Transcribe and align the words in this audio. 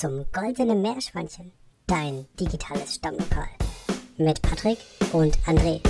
zum 0.00 0.24
Goldenen 0.32 0.80
Meerschweinchen, 0.80 1.52
dein 1.86 2.24
digitales 2.40 2.94
Stammlokal. 2.94 3.50
Mit 4.16 4.40
Patrick 4.40 4.78
und 5.12 5.36
André. 5.40 5.82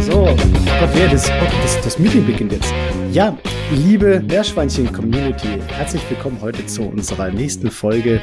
So, 0.00 0.24
Gott, 0.24 0.90
wer 0.94 1.08
das, 1.08 1.26
das, 1.62 1.80
das 1.82 1.98
Meeting 1.98 2.24
beginnt 2.24 2.52
jetzt. 2.52 2.72
Ja, 3.10 3.36
liebe 3.72 4.20
Meerschweinchen-Community, 4.20 5.60
herzlich 5.66 6.08
willkommen 6.08 6.40
heute 6.40 6.64
zu 6.66 6.82
unserer 6.82 7.32
nächsten 7.32 7.72
Folge 7.72 8.20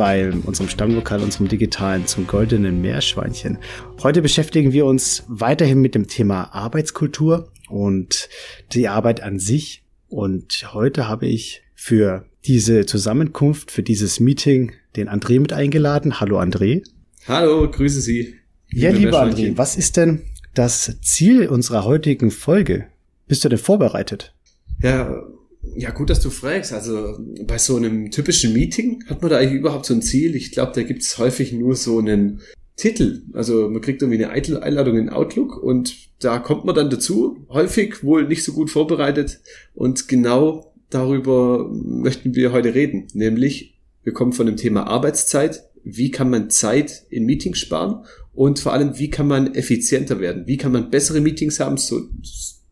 bei 0.00 0.32
unserem 0.32 0.70
Stammlokal, 0.70 1.20
unserem 1.22 1.48
digitalen 1.48 2.06
zum 2.06 2.26
goldenen 2.26 2.80
Meerschweinchen. 2.80 3.58
Heute 4.02 4.22
beschäftigen 4.22 4.72
wir 4.72 4.86
uns 4.86 5.24
weiterhin 5.28 5.82
mit 5.82 5.94
dem 5.94 6.08
Thema 6.08 6.54
Arbeitskultur 6.54 7.52
und 7.68 8.30
die 8.72 8.88
Arbeit 8.88 9.22
an 9.22 9.38
sich. 9.38 9.82
Und 10.08 10.72
heute 10.72 11.06
habe 11.06 11.26
ich 11.26 11.60
für 11.74 12.24
diese 12.46 12.86
Zusammenkunft, 12.86 13.70
für 13.70 13.82
dieses 13.82 14.20
Meeting 14.20 14.72
den 14.96 15.10
André 15.10 15.38
mit 15.38 15.52
eingeladen. 15.52 16.18
Hallo 16.18 16.40
André. 16.40 16.82
Hallo, 17.28 17.70
grüße 17.70 18.00
Sie. 18.00 18.36
Ja, 18.70 18.92
lieber 18.92 19.22
André, 19.22 19.58
was 19.58 19.76
ist 19.76 19.98
denn 19.98 20.22
das 20.54 20.98
Ziel 21.02 21.46
unserer 21.46 21.84
heutigen 21.84 22.30
Folge? 22.30 22.86
Bist 23.28 23.44
du 23.44 23.50
denn 23.50 23.58
vorbereitet? 23.58 24.34
Ja, 24.80 25.22
ja, 25.62 25.90
gut, 25.90 26.10
dass 26.10 26.20
du 26.20 26.30
fragst. 26.30 26.72
Also 26.72 27.18
bei 27.46 27.58
so 27.58 27.76
einem 27.76 28.10
typischen 28.10 28.52
Meeting 28.52 29.04
hat 29.06 29.22
man 29.22 29.30
da 29.30 29.38
eigentlich 29.38 29.60
überhaupt 29.60 29.86
so 29.86 29.94
ein 29.94 30.02
Ziel. 30.02 30.34
Ich 30.34 30.52
glaube, 30.52 30.72
da 30.74 30.82
gibt's 30.82 31.18
häufig 31.18 31.52
nur 31.52 31.76
so 31.76 31.98
einen 31.98 32.40
Titel. 32.76 33.22
Also 33.34 33.68
man 33.68 33.82
kriegt 33.82 34.00
irgendwie 34.02 34.24
eine 34.24 34.62
Einladung 34.62 34.96
in 34.96 35.10
Outlook 35.10 35.62
und 35.62 35.94
da 36.20 36.38
kommt 36.38 36.64
man 36.64 36.74
dann 36.74 36.90
dazu, 36.90 37.46
häufig 37.48 38.02
wohl 38.02 38.26
nicht 38.26 38.42
so 38.42 38.52
gut 38.52 38.70
vorbereitet. 38.70 39.40
Und 39.74 40.08
genau 40.08 40.72
darüber 40.88 41.68
möchten 41.70 42.34
wir 42.34 42.52
heute 42.52 42.74
reden. 42.74 43.06
Nämlich, 43.12 43.78
wir 44.02 44.12
kommen 44.12 44.32
von 44.32 44.46
dem 44.46 44.56
Thema 44.56 44.86
Arbeitszeit. 44.86 45.64
Wie 45.84 46.10
kann 46.10 46.30
man 46.30 46.50
Zeit 46.50 47.04
in 47.10 47.24
Meetings 47.26 47.58
sparen? 47.58 48.04
Und 48.32 48.58
vor 48.58 48.72
allem, 48.72 48.98
wie 48.98 49.10
kann 49.10 49.28
man 49.28 49.54
effizienter 49.54 50.20
werden? 50.20 50.46
Wie 50.46 50.56
kann 50.56 50.72
man 50.72 50.90
bessere 50.90 51.20
Meetings 51.20 51.60
haben, 51.60 51.76
so 51.76 52.08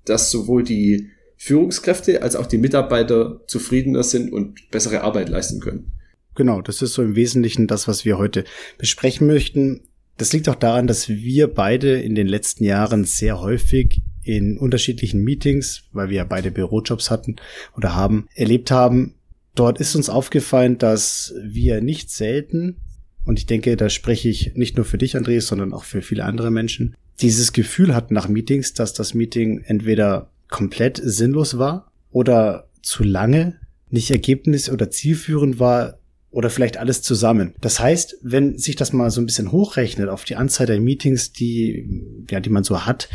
dass 0.05 0.31
sowohl 0.31 0.63
die 0.63 1.11
Führungskräfte 1.39 2.23
als 2.23 2.37
auch 2.37 2.47
die 2.47 2.59
Mitarbeiter 2.59 3.41
zufriedener 3.47 4.03
sind 4.03 4.33
und 4.33 4.71
bessere 4.71 5.03
Arbeit 5.03 5.29
leisten 5.29 5.61
können? 5.61 5.93
Genau, 6.35 6.61
das 6.61 6.83
ist 6.83 6.95
so 6.95 7.03
im 7.03 7.17
Wesentlichen 7.17 7.67
das, 7.67 7.89
was 7.89 8.05
wir 8.05 8.19
heute 8.19 8.45
besprechen 8.77 9.27
möchten. 9.27 9.83
Das 10.17 10.33
liegt 10.33 10.49
auch 10.49 10.57
daran, 10.57 10.89
dass 10.89 11.09
wir 11.09 11.47
beide 11.47 12.01
in 12.01 12.15
den 12.15 12.27
letzten 12.27 12.65
Jahren 12.65 13.05
sehr 13.05 13.41
häufig 13.41 14.03
in 14.23 14.59
unterschiedlichen 14.59 15.23
Meetings, 15.23 15.85
weil 15.93 16.11
wir 16.11 16.19
ja 16.19 16.25
beide 16.25 16.51
Bürojobs 16.51 17.11
hatten 17.11 17.37
oder 17.77 17.95
haben, 17.95 18.29
erlebt 18.35 18.71
haben. 18.71 19.15
Dort 19.55 19.81
ist 19.81 19.95
uns 19.95 20.11
aufgefallen, 20.11 20.77
dass 20.77 21.35
wir 21.43 21.81
nicht 21.81 22.11
selten, 22.11 22.77
und 23.25 23.39
ich 23.39 23.47
denke, 23.47 23.77
da 23.77 23.89
spreche 23.89 24.29
ich 24.29 24.55
nicht 24.55 24.77
nur 24.77 24.85
für 24.85 24.99
dich, 24.99 25.17
Andreas, 25.17 25.47
sondern 25.47 25.73
auch 25.73 25.85
für 25.85 26.03
viele 26.03 26.25
andere 26.25 26.51
Menschen, 26.51 26.97
dieses 27.21 27.53
Gefühl 27.53 27.95
hatten 27.95 28.15
nach 28.15 28.29
Meetings, 28.29 28.75
dass 28.75 28.93
das 28.93 29.15
Meeting 29.15 29.63
entweder 29.67 30.31
komplett 30.49 31.01
sinnlos 31.03 31.59
war 31.59 31.93
oder 32.11 32.69
zu 32.83 33.03
lange, 33.03 33.61
nicht 33.91 34.11
ergebnis- 34.11 34.71
oder 34.71 34.91
zielführend 34.91 35.59
war 35.59 35.99
oder 36.31 36.51
vielleicht 36.51 36.77
alles 36.77 37.03
zusammen. 37.03 37.55
Das 37.61 37.81
heißt, 37.81 38.19
wenn 38.23 38.59
sich 38.59 38.77
das 38.77 38.93
mal 38.93 39.11
so 39.11 39.21
ein 39.21 39.27
bisschen 39.27 39.51
hochrechnet 39.53 40.09
auf 40.09 40.25
die 40.25 40.37
Anzahl 40.37 40.67
der 40.67 40.81
Meetings, 40.81 41.33
die, 41.33 41.89
ja, 42.31 42.41
die 42.41 42.51
man 42.51 42.65
so 42.65 42.85
hat, 42.85 43.09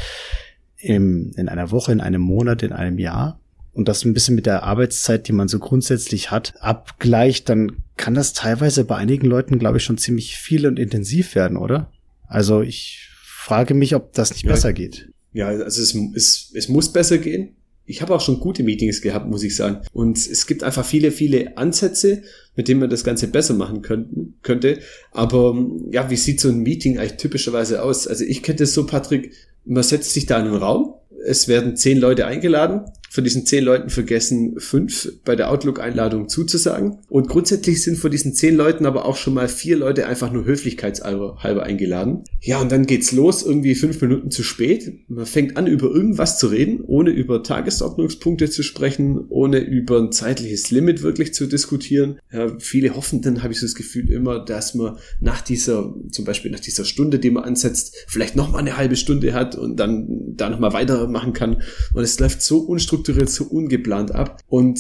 im, 0.78 1.32
in 1.36 1.48
einer 1.48 1.72
Woche, 1.72 1.92
in 1.92 2.02
einem 2.02 2.22
Monat, 2.22 2.64
in 2.64 2.74
einem 2.74 3.00
Jahr, 3.00 3.40
und 3.72 3.88
das 3.88 4.06
ein 4.06 4.14
bisschen 4.14 4.36
mit 4.36 4.46
der 4.46 4.64
Arbeitszeit, 4.64 5.28
die 5.28 5.32
man 5.32 5.48
so 5.48 5.58
grundsätzlich 5.58 6.30
hat, 6.32 6.54
abgleicht, 6.60 7.50
dann 7.50 7.84
kann 7.98 8.14
das 8.14 8.34
teilweise 8.34 8.86
bei 8.86 8.96
einigen 8.98 9.26
Leuten, 9.28 9.58
glaube 9.58 9.78
ich, 9.78 9.84
schon 9.84 9.98
ziemlich 9.98 10.38
viel 10.38 10.68
und 10.68 10.78
intensiv 10.78 11.34
werden, 11.36 11.58
oder? 11.58 11.92
Also 12.28 12.62
ich 12.62 13.10
frage 13.14 13.74
mich, 13.74 13.96
ob 13.96 14.14
das 14.14 14.32
nicht 14.32 14.44
ja. 14.44 14.52
besser 14.52 14.74
geht. 14.74 15.13
Ja, 15.34 15.48
also 15.48 15.82
es, 15.82 15.96
es, 16.16 16.52
es 16.54 16.70
muss 16.70 16.94
besser 16.94 17.18
gehen. 17.18 17.56
Ich 17.86 18.02
habe 18.02 18.16
auch 18.16 18.22
schon 18.22 18.40
gute 18.40 18.64
Meetings 18.64 19.02
gehabt, 19.02 19.30
muss 19.30 19.44
ich 19.44 19.56
sagen. 19.56 19.82
Und 19.92 20.18
es 20.18 20.48
gibt 20.48 20.64
einfach 20.64 20.86
viele, 20.86 21.12
viele 21.12 21.58
Ansätze, 21.58 22.22
mit 22.56 22.68
denen 22.68 22.80
man 22.80 22.90
das 22.90 23.04
Ganze 23.04 23.28
besser 23.28 23.56
machen 23.56 23.82
könnten, 23.82 24.36
könnte. 24.42 24.80
Aber 25.12 25.58
ja, 25.92 26.10
wie 26.10 26.16
sieht 26.16 26.40
so 26.40 26.48
ein 26.48 26.60
Meeting 26.60 26.98
eigentlich 26.98 27.18
typischerweise 27.18 27.84
aus? 27.84 28.08
Also 28.08 28.24
ich 28.24 28.42
kenne 28.42 28.60
das 28.60 28.74
so, 28.74 28.86
Patrick, 28.86 29.34
man 29.66 29.84
setzt 29.84 30.14
sich 30.14 30.26
da 30.26 30.40
in 30.40 30.48
einen 30.48 30.56
Raum, 30.56 30.94
es 31.26 31.48
werden 31.48 31.76
zehn 31.76 31.98
Leute 31.98 32.26
eingeladen 32.26 32.86
von 33.14 33.24
diesen 33.24 33.46
zehn 33.46 33.64
Leuten 33.64 33.92
vergessen 33.92 34.56
fünf 34.58 35.08
bei 35.24 35.36
der 35.36 35.52
Outlook-Einladung 35.52 36.30
zuzusagen. 36.30 36.98
Und 37.10 37.30
grundsätzlich 37.30 37.84
sind 37.84 38.00
von 38.00 38.10
diesen 38.10 38.34
zehn 38.34 38.56
Leuten 38.56 38.88
aber 38.88 39.06
auch 39.06 39.18
schon 39.18 39.36
mal 39.36 39.48
vier 39.48 39.78
Leute 39.78 40.08
einfach 40.08 40.32
nur 40.32 40.46
höflichkeitshalber 40.46 41.62
eingeladen. 41.62 42.24
Ja, 42.42 42.60
und 42.60 42.72
dann 42.72 42.88
geht's 42.88 43.12
los, 43.12 43.44
irgendwie 43.44 43.76
fünf 43.76 44.02
Minuten 44.02 44.32
zu 44.32 44.42
spät. 44.42 44.92
Man 45.10 45.28
fängt 45.28 45.58
an, 45.58 45.68
über 45.68 45.92
irgendwas 45.92 46.40
zu 46.40 46.48
reden, 46.48 46.82
ohne 46.82 47.12
über 47.12 47.44
Tagesordnungspunkte 47.44 48.50
zu 48.50 48.64
sprechen, 48.64 49.28
ohne 49.30 49.60
über 49.60 50.00
ein 50.00 50.12
zeitliches 50.12 50.72
Limit 50.72 51.04
wirklich 51.04 51.36
zu 51.36 51.46
diskutieren. 51.46 52.18
Ja, 52.32 52.58
viele 52.58 52.96
hoffen 52.96 53.22
dann, 53.22 53.44
habe 53.44 53.54
ich 53.54 53.60
so 53.60 53.68
das 53.68 53.76
Gefühl 53.76 54.10
immer, 54.10 54.44
dass 54.44 54.74
man 54.74 54.98
nach 55.22 55.42
dieser, 55.42 55.94
zum 56.10 56.26
Beispiel 56.26 56.50
nach 56.50 56.62
dieser 56.62 56.84
Stunde, 56.84 57.20
die 57.20 57.30
man 57.30 57.44
ansetzt, 57.44 57.96
vielleicht 58.08 58.36
noch 58.36 58.52
mal 58.52 58.58
eine 58.58 58.76
halbe 58.76 58.96
Stunde 58.96 59.36
hat 59.36 59.56
und 59.56 59.80
dann 59.80 60.34
da 60.36 60.50
noch 60.50 60.58
mal 60.58 60.74
weitermachen 60.74 61.34
kann. 61.34 61.62
Und 61.94 62.02
es 62.02 62.20
läuft 62.20 62.42
so 62.42 62.58
unstrukturiert 62.58 63.03
unstrukturiert, 63.04 63.30
so 63.30 63.46
ungeplant 63.46 64.14
ab. 64.14 64.42
Und 64.48 64.80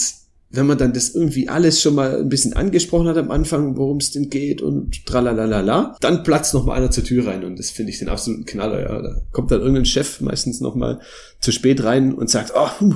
wenn 0.50 0.67
man 0.67 0.78
dann 0.78 0.94
das 0.94 1.16
irgendwie 1.16 1.50
alles 1.50 1.81
schon 1.81 1.95
mal 1.95 2.19
ein 2.19 2.29
bisschen 2.29 2.53
angesprochen 2.53 3.07
hat 3.07 3.17
am 3.17 3.31
Anfang, 3.31 3.75
worum 3.75 3.97
es 3.97 4.11
denn 4.11 4.29
geht 4.29 4.61
und 4.61 5.03
tralalala, 5.06 5.97
dann 6.00 6.22
platzt 6.22 6.53
noch 6.53 6.66
mal 6.66 6.75
einer 6.75 6.91
zur 6.91 7.03
Tür 7.03 7.25
rein 7.25 7.44
und 7.44 7.57
das 7.57 7.72
finde 7.72 7.91
ich 7.91 7.97
den 7.97 8.09
absoluten 8.09 8.45
Knaller. 8.45 8.81
Ja. 8.81 9.01
Da 9.01 9.22
kommt 9.31 9.50
dann 9.50 9.62
irgendein 9.62 9.85
Chef 9.85 10.22
meistens 10.22 10.62
noch 10.62 10.75
mal 10.75 11.00
zu 11.39 11.51
spät 11.51 11.83
rein 11.83 12.13
und 12.13 12.29
sagt, 12.29 12.53
oh, 12.56 12.94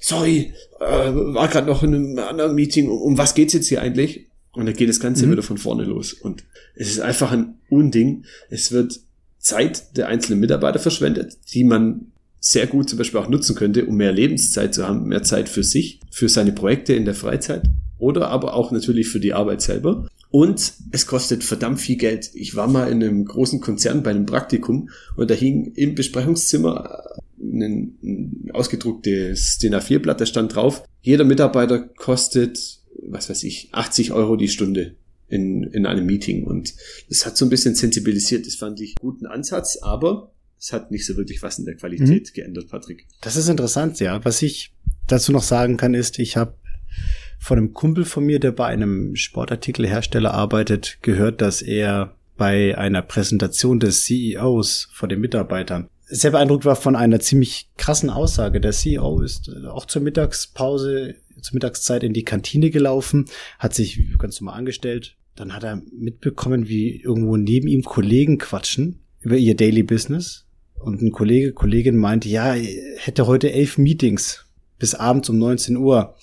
sorry, 0.00 0.52
äh, 0.80 1.14
war 1.14 1.46
gerade 1.46 1.68
noch 1.68 1.84
in 1.84 1.94
einem 1.94 2.18
anderen 2.18 2.56
Meeting, 2.56 2.88
um, 2.88 3.00
um 3.00 3.18
was 3.18 3.34
geht's 3.34 3.52
jetzt 3.52 3.68
hier 3.68 3.80
eigentlich? 3.80 4.28
Und 4.52 4.66
dann 4.66 4.74
geht 4.74 4.88
das 4.88 5.00
Ganze 5.00 5.26
mhm. 5.26 5.32
wieder 5.32 5.42
von 5.44 5.58
vorne 5.58 5.84
los 5.84 6.12
und 6.12 6.44
es 6.74 6.88
ist 6.88 7.00
einfach 7.00 7.30
ein 7.30 7.60
Unding. 7.70 8.24
Es 8.50 8.72
wird 8.72 8.98
Zeit 9.38 9.96
der 9.96 10.08
einzelnen 10.08 10.40
Mitarbeiter 10.40 10.80
verschwendet, 10.80 11.36
die 11.52 11.62
man 11.62 12.12
sehr 12.44 12.66
gut 12.66 12.90
zum 12.90 12.98
Beispiel 12.98 13.20
auch 13.20 13.28
nutzen 13.28 13.56
könnte, 13.56 13.86
um 13.86 13.96
mehr 13.96 14.12
Lebenszeit 14.12 14.74
zu 14.74 14.86
haben, 14.86 15.08
mehr 15.08 15.22
Zeit 15.22 15.48
für 15.48 15.64
sich, 15.64 16.00
für 16.10 16.28
seine 16.28 16.52
Projekte 16.52 16.92
in 16.92 17.06
der 17.06 17.14
Freizeit 17.14 17.62
oder 17.96 18.28
aber 18.28 18.52
auch 18.52 18.70
natürlich 18.70 19.08
für 19.08 19.18
die 19.18 19.32
Arbeit 19.32 19.62
selber. 19.62 20.06
Und 20.30 20.74
es 20.90 21.06
kostet 21.06 21.42
verdammt 21.42 21.80
viel 21.80 21.96
Geld. 21.96 22.30
Ich 22.34 22.54
war 22.54 22.68
mal 22.68 22.92
in 22.92 23.02
einem 23.02 23.24
großen 23.24 23.62
Konzern 23.62 24.02
bei 24.02 24.10
einem 24.10 24.26
Praktikum 24.26 24.90
und 25.16 25.30
da 25.30 25.34
hing 25.34 25.72
im 25.74 25.94
Besprechungszimmer 25.94 27.02
ein, 27.40 27.94
ein 28.02 28.50
ausgedrucktes 28.52 29.56
DIN 29.56 29.74
A4-Blatt, 29.74 30.20
da 30.20 30.26
stand 30.26 30.54
drauf, 30.54 30.82
jeder 31.00 31.24
Mitarbeiter 31.24 31.78
kostet, 31.78 32.80
was 33.06 33.30
weiß 33.30 33.42
ich, 33.44 33.70
80 33.72 34.12
Euro 34.12 34.36
die 34.36 34.48
Stunde 34.48 34.96
in, 35.28 35.62
in 35.62 35.86
einem 35.86 36.04
Meeting. 36.04 36.44
Und 36.44 36.74
das 37.08 37.24
hat 37.24 37.38
so 37.38 37.46
ein 37.46 37.50
bisschen 37.50 37.74
sensibilisiert. 37.74 38.46
Das 38.46 38.56
fand 38.56 38.80
ich 38.82 38.96
guten 38.96 39.24
Ansatz, 39.24 39.78
aber 39.80 40.33
es 40.58 40.72
hat 40.72 40.90
nicht 40.90 41.06
so 41.06 41.16
wirklich 41.16 41.42
was 41.42 41.58
in 41.58 41.64
der 41.64 41.76
Qualität 41.76 42.28
mhm. 42.28 42.34
geändert, 42.34 42.68
Patrick. 42.68 43.06
Das 43.20 43.36
ist 43.36 43.48
interessant, 43.48 44.00
ja. 44.00 44.24
Was 44.24 44.42
ich 44.42 44.72
dazu 45.06 45.32
noch 45.32 45.42
sagen 45.42 45.76
kann, 45.76 45.94
ist, 45.94 46.18
ich 46.18 46.36
habe 46.36 46.54
von 47.38 47.58
einem 47.58 47.72
Kumpel 47.74 48.04
von 48.04 48.24
mir, 48.24 48.40
der 48.40 48.52
bei 48.52 48.66
einem 48.66 49.16
Sportartikelhersteller 49.16 50.32
arbeitet, 50.32 50.98
gehört, 51.02 51.40
dass 51.42 51.60
er 51.60 52.16
bei 52.36 52.76
einer 52.76 53.02
Präsentation 53.02 53.80
des 53.80 54.04
CEOs 54.04 54.88
vor 54.92 55.08
den 55.08 55.20
Mitarbeitern 55.20 55.88
sehr 56.06 56.32
beeindruckt 56.32 56.64
war 56.64 56.76
von 56.76 56.96
einer 56.96 57.20
ziemlich 57.20 57.70
krassen 57.76 58.10
Aussage. 58.10 58.60
Der 58.60 58.72
CEO 58.72 59.20
ist 59.20 59.50
auch 59.68 59.86
zur 59.86 60.02
Mittagspause, 60.02 61.16
zur 61.40 61.54
Mittagszeit 61.54 62.02
in 62.02 62.12
die 62.12 62.24
Kantine 62.24 62.70
gelaufen, 62.70 63.26
hat 63.58 63.74
sich 63.74 64.00
ganz 64.18 64.40
normal 64.40 64.58
angestellt. 64.58 65.16
Dann 65.34 65.52
hat 65.52 65.64
er 65.64 65.82
mitbekommen, 65.92 66.68
wie 66.68 67.00
irgendwo 67.00 67.36
neben 67.36 67.68
ihm 67.68 67.82
Kollegen 67.82 68.38
quatschen 68.38 69.00
über 69.20 69.36
ihr 69.36 69.56
Daily 69.56 69.82
Business 69.82 70.43
und 70.86 71.02
ein 71.02 71.12
Kollege, 71.12 71.52
Kollegin 71.52 71.96
meinte, 71.96 72.28
ja, 72.28 72.54
hätte 72.96 73.26
heute 73.26 73.52
elf 73.52 73.78
Meetings 73.78 74.44
bis 74.78 74.94
abends 74.94 75.28
um 75.28 75.38
19 75.38 75.76
Uhr. 75.76 76.14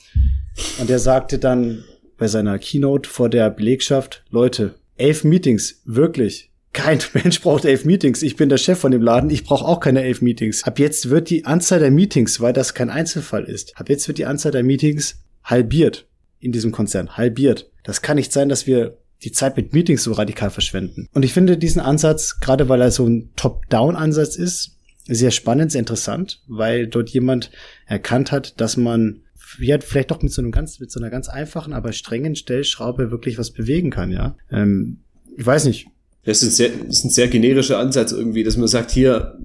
Und 0.79 0.89
er 0.89 0.99
sagte 0.99 1.39
dann 1.39 1.83
bei 2.17 2.27
seiner 2.27 2.59
Keynote 2.59 3.09
vor 3.09 3.29
der 3.29 3.49
Belegschaft, 3.49 4.23
Leute, 4.29 4.75
elf 4.97 5.23
Meetings, 5.23 5.81
wirklich. 5.85 6.51
Kein 6.73 6.99
Mensch 7.13 7.41
braucht 7.41 7.65
elf 7.65 7.85
Meetings. 7.85 8.21
Ich 8.21 8.35
bin 8.35 8.49
der 8.49 8.57
Chef 8.57 8.79
von 8.79 8.91
dem 8.91 9.01
Laden. 9.01 9.29
Ich 9.29 9.43
brauche 9.43 9.65
auch 9.65 9.79
keine 9.79 10.03
elf 10.03 10.21
Meetings. 10.21 10.63
Ab 10.63 10.79
jetzt 10.79 11.09
wird 11.09 11.29
die 11.29 11.45
Anzahl 11.45 11.79
der 11.79 11.91
Meetings, 11.91 12.39
weil 12.39 12.53
das 12.53 12.73
kein 12.73 12.89
Einzelfall 12.89 13.45
ist, 13.45 13.77
ab 13.77 13.89
jetzt 13.89 14.07
wird 14.07 14.17
die 14.17 14.25
Anzahl 14.25 14.51
der 14.51 14.63
Meetings 14.63 15.23
halbiert 15.43 16.07
in 16.39 16.51
diesem 16.51 16.71
Konzern. 16.71 17.17
Halbiert. 17.17 17.71
Das 17.83 18.01
kann 18.01 18.17
nicht 18.17 18.31
sein, 18.31 18.49
dass 18.49 18.67
wir 18.67 18.97
die 19.23 19.31
Zeit 19.31 19.57
mit 19.57 19.73
Meetings 19.73 20.03
so 20.03 20.13
radikal 20.13 20.49
verschwenden. 20.49 21.07
Und 21.13 21.23
ich 21.23 21.33
finde 21.33 21.57
diesen 21.57 21.81
Ansatz, 21.81 22.39
gerade 22.39 22.69
weil 22.69 22.81
er 22.81 22.91
so 22.91 23.05
ein 23.05 23.29
Top-Down-Ansatz 23.35 24.35
ist, 24.35 24.77
sehr 25.07 25.31
spannend, 25.31 25.71
sehr 25.71 25.79
interessant, 25.79 26.41
weil 26.47 26.87
dort 26.87 27.09
jemand 27.09 27.51
erkannt 27.85 28.31
hat, 28.31 28.59
dass 28.59 28.77
man 28.77 29.21
ja, 29.59 29.77
vielleicht 29.79 30.11
doch 30.11 30.21
mit 30.21 30.31
so 30.31 30.41
einem 30.41 30.51
ganz, 30.51 30.79
mit 30.79 30.91
so 30.91 30.99
einer 30.99 31.09
ganz 31.09 31.27
einfachen, 31.27 31.73
aber 31.73 31.91
strengen 31.91 32.35
Stellschraube 32.35 33.11
wirklich 33.11 33.37
was 33.37 33.51
bewegen 33.51 33.89
kann, 33.89 34.11
ja. 34.11 34.35
Ähm, 34.51 34.99
ich 35.37 35.45
weiß 35.45 35.65
nicht. 35.65 35.87
Das 36.23 36.43
ist, 36.43 36.49
ein 36.49 36.51
sehr, 36.51 36.69
das 36.69 36.99
ist 36.99 37.05
ein 37.05 37.09
sehr 37.09 37.27
generischer 37.27 37.79
Ansatz 37.79 38.11
irgendwie, 38.11 38.43
dass 38.43 38.57
man 38.57 38.67
sagt, 38.67 38.91
hier, 38.91 39.39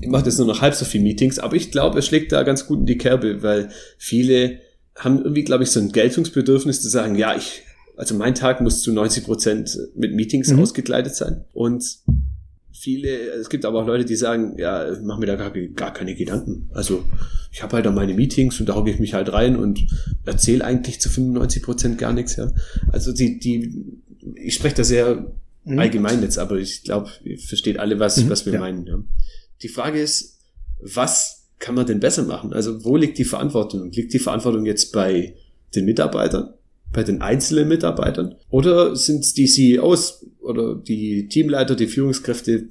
ich 0.00 0.08
mache 0.08 0.26
jetzt 0.26 0.38
nur 0.38 0.46
noch 0.46 0.60
halb 0.60 0.74
so 0.74 0.84
viel 0.84 1.00
Meetings, 1.00 1.38
aber 1.38 1.56
ich 1.56 1.70
glaube, 1.70 1.98
es 1.98 2.06
schlägt 2.06 2.32
da 2.32 2.42
ganz 2.42 2.66
gut 2.66 2.80
in 2.80 2.86
die 2.86 2.98
Kerbe, 2.98 3.42
weil 3.42 3.70
viele 3.98 4.60
haben 4.96 5.18
irgendwie, 5.18 5.44
glaube 5.44 5.64
ich, 5.64 5.70
so 5.70 5.80
ein 5.80 5.90
Geltungsbedürfnis 5.90 6.82
zu 6.82 6.88
sagen, 6.88 7.14
ja, 7.14 7.34
ich, 7.34 7.62
also 8.02 8.16
mein 8.16 8.34
Tag 8.34 8.60
muss 8.60 8.82
zu 8.82 8.92
90 8.92 9.22
Prozent 9.22 9.78
mit 9.94 10.12
Meetings 10.12 10.48
mhm. 10.48 10.58
ausgekleidet 10.58 11.14
sein. 11.14 11.44
Und 11.52 11.84
viele, 12.72 13.08
es 13.30 13.48
gibt 13.48 13.64
aber 13.64 13.80
auch 13.80 13.86
Leute, 13.86 14.04
die 14.04 14.16
sagen, 14.16 14.58
ja, 14.58 14.92
ich 14.92 14.98
mache 15.02 15.20
mir 15.20 15.26
da 15.26 15.36
gar, 15.36 15.52
gar 15.52 15.92
keine 15.92 16.16
Gedanken. 16.16 16.68
Also 16.74 17.04
ich 17.52 17.62
habe 17.62 17.74
halt 17.76 17.86
dann 17.86 17.94
meine 17.94 18.14
Meetings 18.14 18.58
und 18.58 18.68
da 18.68 18.74
hocke 18.74 18.90
ich 18.90 18.98
mich 18.98 19.14
halt 19.14 19.32
rein 19.32 19.54
und 19.54 19.86
erzähle 20.24 20.64
eigentlich 20.64 21.00
zu 21.00 21.10
95 21.10 21.62
Prozent 21.62 21.98
gar 21.98 22.12
nichts. 22.12 22.34
Ja. 22.34 22.50
Also 22.90 23.12
die, 23.12 23.38
die, 23.38 24.00
ich 24.34 24.54
spreche 24.54 24.74
da 24.74 24.82
sehr 24.82 25.32
mhm. 25.62 25.78
allgemein 25.78 26.22
jetzt, 26.22 26.38
aber 26.38 26.56
ich 26.56 26.82
glaube, 26.82 27.08
ihr 27.22 27.38
versteht 27.38 27.78
alle, 27.78 28.00
was, 28.00 28.16
mhm, 28.16 28.30
was 28.30 28.46
wir 28.46 28.54
ja. 28.54 28.58
meinen. 28.58 28.84
Ja. 28.84 28.98
Die 29.62 29.68
Frage 29.68 30.00
ist, 30.00 30.40
was 30.80 31.44
kann 31.60 31.76
man 31.76 31.86
denn 31.86 32.00
besser 32.00 32.24
machen? 32.24 32.52
Also 32.52 32.84
wo 32.84 32.96
liegt 32.96 33.16
die 33.18 33.24
Verantwortung? 33.24 33.92
Liegt 33.92 34.12
die 34.12 34.18
Verantwortung 34.18 34.66
jetzt 34.66 34.90
bei 34.90 35.36
den 35.76 35.84
Mitarbeitern? 35.84 36.54
Bei 36.92 37.02
den 37.02 37.22
einzelnen 37.22 37.68
Mitarbeitern? 37.68 38.34
Oder 38.50 38.96
sind 38.96 39.20
es 39.20 39.34
die 39.34 39.46
CEOs 39.46 40.26
oder 40.40 40.74
die 40.74 41.28
Teamleiter, 41.28 41.74
die 41.74 41.86
Führungskräfte? 41.86 42.68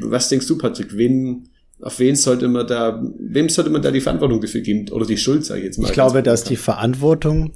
Was 0.00 0.28
denkst 0.28 0.46
du, 0.46 0.58
Patrick? 0.58 0.96
Wen, 0.96 1.48
auf 1.80 1.98
wen 1.98 2.16
sollte 2.16 2.48
man 2.48 2.66
da, 2.66 3.02
wem 3.18 3.48
sollte 3.48 3.70
man 3.70 3.82
da 3.82 3.90
die 3.90 4.00
Verantwortung 4.00 4.40
dafür 4.40 4.60
geben? 4.60 4.88
Oder 4.90 5.06
die 5.06 5.16
Schuld, 5.16 5.44
sage 5.44 5.60
ich 5.60 5.66
jetzt 5.66 5.78
mal. 5.78 5.88
Ich 5.88 5.92
glaube, 5.92 6.22
dass 6.22 6.44
die 6.44 6.56
Verantwortung 6.56 7.52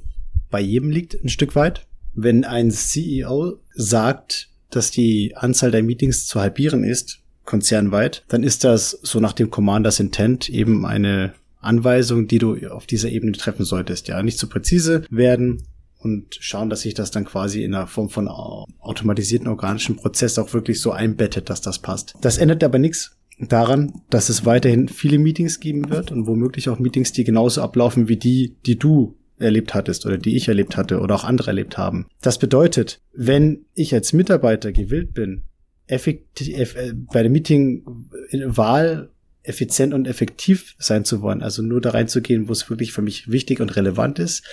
bei 0.49 0.61
jedem 0.61 0.89
liegt, 0.89 1.21
ein 1.23 1.29
Stück 1.29 1.55
weit. 1.55 1.87
Wenn 2.13 2.43
ein 2.43 2.69
CEO 2.69 3.59
sagt, 3.73 4.49
dass 4.69 4.91
die 4.91 5.35
Anzahl 5.35 5.71
der 5.71 5.83
Meetings 5.83 6.27
zu 6.27 6.39
halbieren 6.39 6.83
ist, 6.83 7.19
konzernweit, 7.45 8.23
dann 8.27 8.43
ist 8.43 8.63
das 8.63 8.91
so 9.01 9.19
nach 9.19 9.33
dem 9.33 9.49
Commanders 9.49 9.99
Intent 9.99 10.49
eben 10.49 10.85
eine 10.85 11.33
Anweisung, 11.59 12.27
die 12.27 12.37
du 12.37 12.55
auf 12.69 12.85
dieser 12.85 13.09
Ebene 13.09 13.31
treffen 13.33 13.65
solltest. 13.65 14.07
Ja, 14.07 14.21
nicht 14.21 14.37
zu 14.37 14.47
präzise 14.47 15.03
werden, 15.09 15.63
und 16.03 16.35
schauen, 16.39 16.69
dass 16.69 16.81
sich 16.81 16.93
das 16.93 17.11
dann 17.11 17.25
quasi 17.25 17.63
in 17.63 17.73
einer 17.73 17.87
Form 17.87 18.09
von 18.09 18.27
automatisierten 18.27 19.47
organischen 19.47 19.95
Prozess 19.95 20.37
auch 20.37 20.53
wirklich 20.53 20.81
so 20.81 20.91
einbettet, 20.91 21.49
dass 21.49 21.61
das 21.61 21.79
passt. 21.79 22.15
Das 22.21 22.37
ändert 22.37 22.63
aber 22.63 22.79
nichts 22.79 23.17
daran, 23.39 24.01
dass 24.09 24.29
es 24.29 24.45
weiterhin 24.45 24.87
viele 24.87 25.17
Meetings 25.17 25.59
geben 25.59 25.89
wird 25.89 26.11
und 26.11 26.27
womöglich 26.27 26.69
auch 26.69 26.79
Meetings, 26.79 27.11
die 27.11 27.23
genauso 27.23 27.61
ablaufen 27.61 28.07
wie 28.07 28.17
die, 28.17 28.55
die 28.65 28.77
du 28.77 29.15
erlebt 29.39 29.73
hattest 29.73 30.05
oder 30.05 30.17
die 30.17 30.35
ich 30.35 30.47
erlebt 30.47 30.77
hatte 30.77 30.99
oder 30.99 31.15
auch 31.15 31.23
andere 31.23 31.49
erlebt 31.49 31.77
haben. 31.77 32.07
Das 32.21 32.37
bedeutet, 32.37 33.01
wenn 33.13 33.65
ich 33.73 33.93
als 33.93 34.13
Mitarbeiter 34.13 34.71
gewillt 34.71 35.13
bin, 35.13 35.43
effektiv, 35.87 36.75
äh, 36.75 36.93
bei 36.93 37.23
der 37.23 37.31
Meeting-Wahl 37.31 39.09
effizient 39.43 39.93
und 39.93 40.07
effektiv 40.07 40.75
sein 40.79 41.03
zu 41.03 41.21
wollen, 41.21 41.41
also 41.41 41.61
nur 41.61 41.81
da 41.81 41.89
reinzugehen, 41.89 42.47
wo 42.47 42.53
es 42.53 42.69
wirklich 42.69 42.93
für 42.93 43.01
mich 43.01 43.29
wichtig 43.29 43.59
und 43.59 43.75
relevant 43.75 44.19
ist 44.19 44.43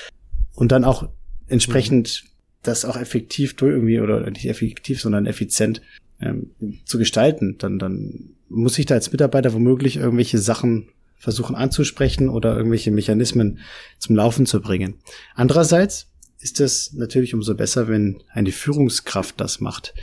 und 0.55 0.73
dann 0.73 0.85
auch 0.85 1.08
entsprechend 1.50 2.25
das 2.62 2.85
auch 2.85 2.97
effektiv 2.97 3.56
durch 3.56 3.73
irgendwie 3.73 4.00
oder 4.00 4.31
nicht 4.31 4.47
effektiv, 4.47 5.00
sondern 5.00 5.26
effizient 5.26 5.81
ähm, 6.20 6.50
zu 6.85 6.99
gestalten, 6.99 7.56
dann, 7.58 7.79
dann 7.79 8.31
muss 8.49 8.79
ich 8.79 8.87
da 8.87 8.94
als 8.94 9.12
Mitarbeiter 9.12 9.52
womöglich 9.52 9.97
irgendwelche 9.97 10.38
Sachen 10.38 10.88
versuchen 11.17 11.55
anzusprechen 11.55 12.29
oder 12.29 12.56
irgendwelche 12.56 12.91
Mechanismen 12.91 13.58
zum 13.99 14.17
Laufen 14.17 14.47
zu 14.47 14.61
bringen. 14.61 14.94
Andererseits 15.35 16.08
ist 16.41 16.61
es 16.61 16.94
natürlich 16.94 17.35
umso 17.35 17.55
besser, 17.55 17.88
wenn 17.88 18.23
eine 18.32 18.53
Führungskraft 18.53 19.38
das 19.41 19.61
macht. 19.61 19.94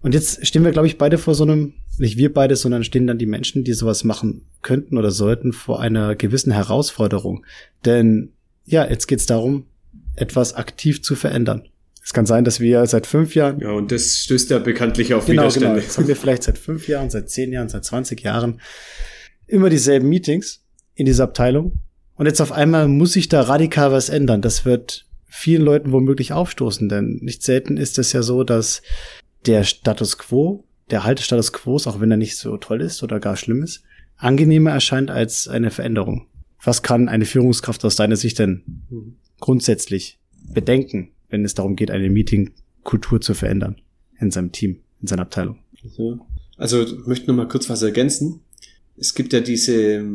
Und 0.00 0.14
jetzt 0.14 0.46
stehen 0.46 0.64
wir, 0.64 0.72
glaube 0.72 0.86
ich, 0.86 0.98
beide 0.98 1.18
vor 1.18 1.34
so 1.34 1.44
einem, 1.44 1.74
nicht 1.98 2.16
wir 2.16 2.32
beide, 2.32 2.56
sondern 2.56 2.84
stehen 2.84 3.06
dann 3.06 3.18
die 3.18 3.26
Menschen, 3.26 3.64
die 3.64 3.72
sowas 3.72 4.04
machen 4.04 4.46
könnten 4.62 4.98
oder 4.98 5.10
sollten, 5.10 5.52
vor 5.52 5.80
einer 5.80 6.14
gewissen 6.14 6.52
Herausforderung. 6.52 7.44
Denn 7.84 8.30
ja, 8.64 8.88
jetzt 8.88 9.06
geht 9.06 9.20
es 9.20 9.26
darum, 9.26 9.66
etwas 10.16 10.54
aktiv 10.54 11.02
zu 11.02 11.14
verändern. 11.14 11.68
Es 12.04 12.12
kann 12.12 12.26
sein, 12.26 12.44
dass 12.44 12.58
wir 12.58 12.84
seit 12.86 13.06
fünf 13.06 13.34
Jahren. 13.34 13.60
Ja, 13.60 13.70
und 13.70 13.92
das 13.92 14.18
stößt 14.18 14.50
ja 14.50 14.58
bekanntlich 14.58 15.14
auf 15.14 15.26
genau, 15.26 15.42
Widerstände. 15.42 15.68
Genau. 15.68 15.80
Jetzt 15.80 15.96
haben 15.96 16.08
wir 16.08 16.16
vielleicht 16.16 16.42
seit 16.42 16.58
fünf 16.58 16.88
Jahren, 16.88 17.10
seit 17.10 17.30
zehn 17.30 17.52
Jahren, 17.52 17.68
seit 17.68 17.84
20 17.84 18.20
Jahren 18.22 18.60
immer 19.46 19.70
dieselben 19.70 20.08
Meetings 20.08 20.64
in 20.94 21.06
dieser 21.06 21.24
Abteilung. 21.24 21.78
Und 22.16 22.26
jetzt 22.26 22.40
auf 22.40 22.50
einmal 22.50 22.88
muss 22.88 23.12
sich 23.12 23.28
da 23.28 23.42
radikal 23.42 23.92
was 23.92 24.08
ändern. 24.08 24.42
Das 24.42 24.64
wird 24.64 25.06
vielen 25.26 25.62
Leuten 25.62 25.92
womöglich 25.92 26.32
aufstoßen, 26.32 26.88
denn 26.88 27.18
nicht 27.22 27.42
selten 27.42 27.76
ist 27.76 27.98
es 27.98 28.12
ja 28.12 28.22
so, 28.22 28.44
dass 28.44 28.82
der 29.46 29.64
Status 29.64 30.18
quo, 30.18 30.64
der 30.90 31.02
des 31.14 31.24
Status 31.24 31.52
quo, 31.52 31.76
auch 31.76 32.00
wenn 32.00 32.10
er 32.10 32.16
nicht 32.16 32.36
so 32.36 32.56
toll 32.56 32.82
ist 32.82 33.02
oder 33.02 33.20
gar 33.20 33.36
schlimm 33.36 33.62
ist, 33.62 33.84
angenehmer 34.16 34.72
erscheint 34.72 35.10
als 35.10 35.48
eine 35.48 35.70
Veränderung. 35.70 36.26
Was 36.62 36.82
kann 36.82 37.08
eine 37.08 37.24
Führungskraft 37.24 37.84
aus 37.84 37.96
deiner 37.96 38.16
Sicht 38.16 38.38
denn 38.38 38.62
mhm 38.90 39.16
grundsätzlich 39.42 40.18
bedenken, 40.54 41.10
wenn 41.28 41.44
es 41.44 41.54
darum 41.54 41.76
geht, 41.76 41.90
eine 41.90 42.08
Meetingkultur 42.08 43.20
zu 43.20 43.34
verändern 43.34 43.76
in 44.18 44.30
seinem 44.30 44.52
Team, 44.52 44.78
in 45.00 45.08
seiner 45.08 45.22
Abteilung. 45.22 45.58
Also 46.56 46.82
ich 46.82 47.06
möchte 47.06 47.26
noch 47.26 47.36
mal 47.36 47.48
kurz 47.48 47.68
was 47.68 47.82
ergänzen. 47.82 48.40
Es 48.96 49.14
gibt 49.14 49.32
ja 49.32 49.40
diese, 49.40 50.06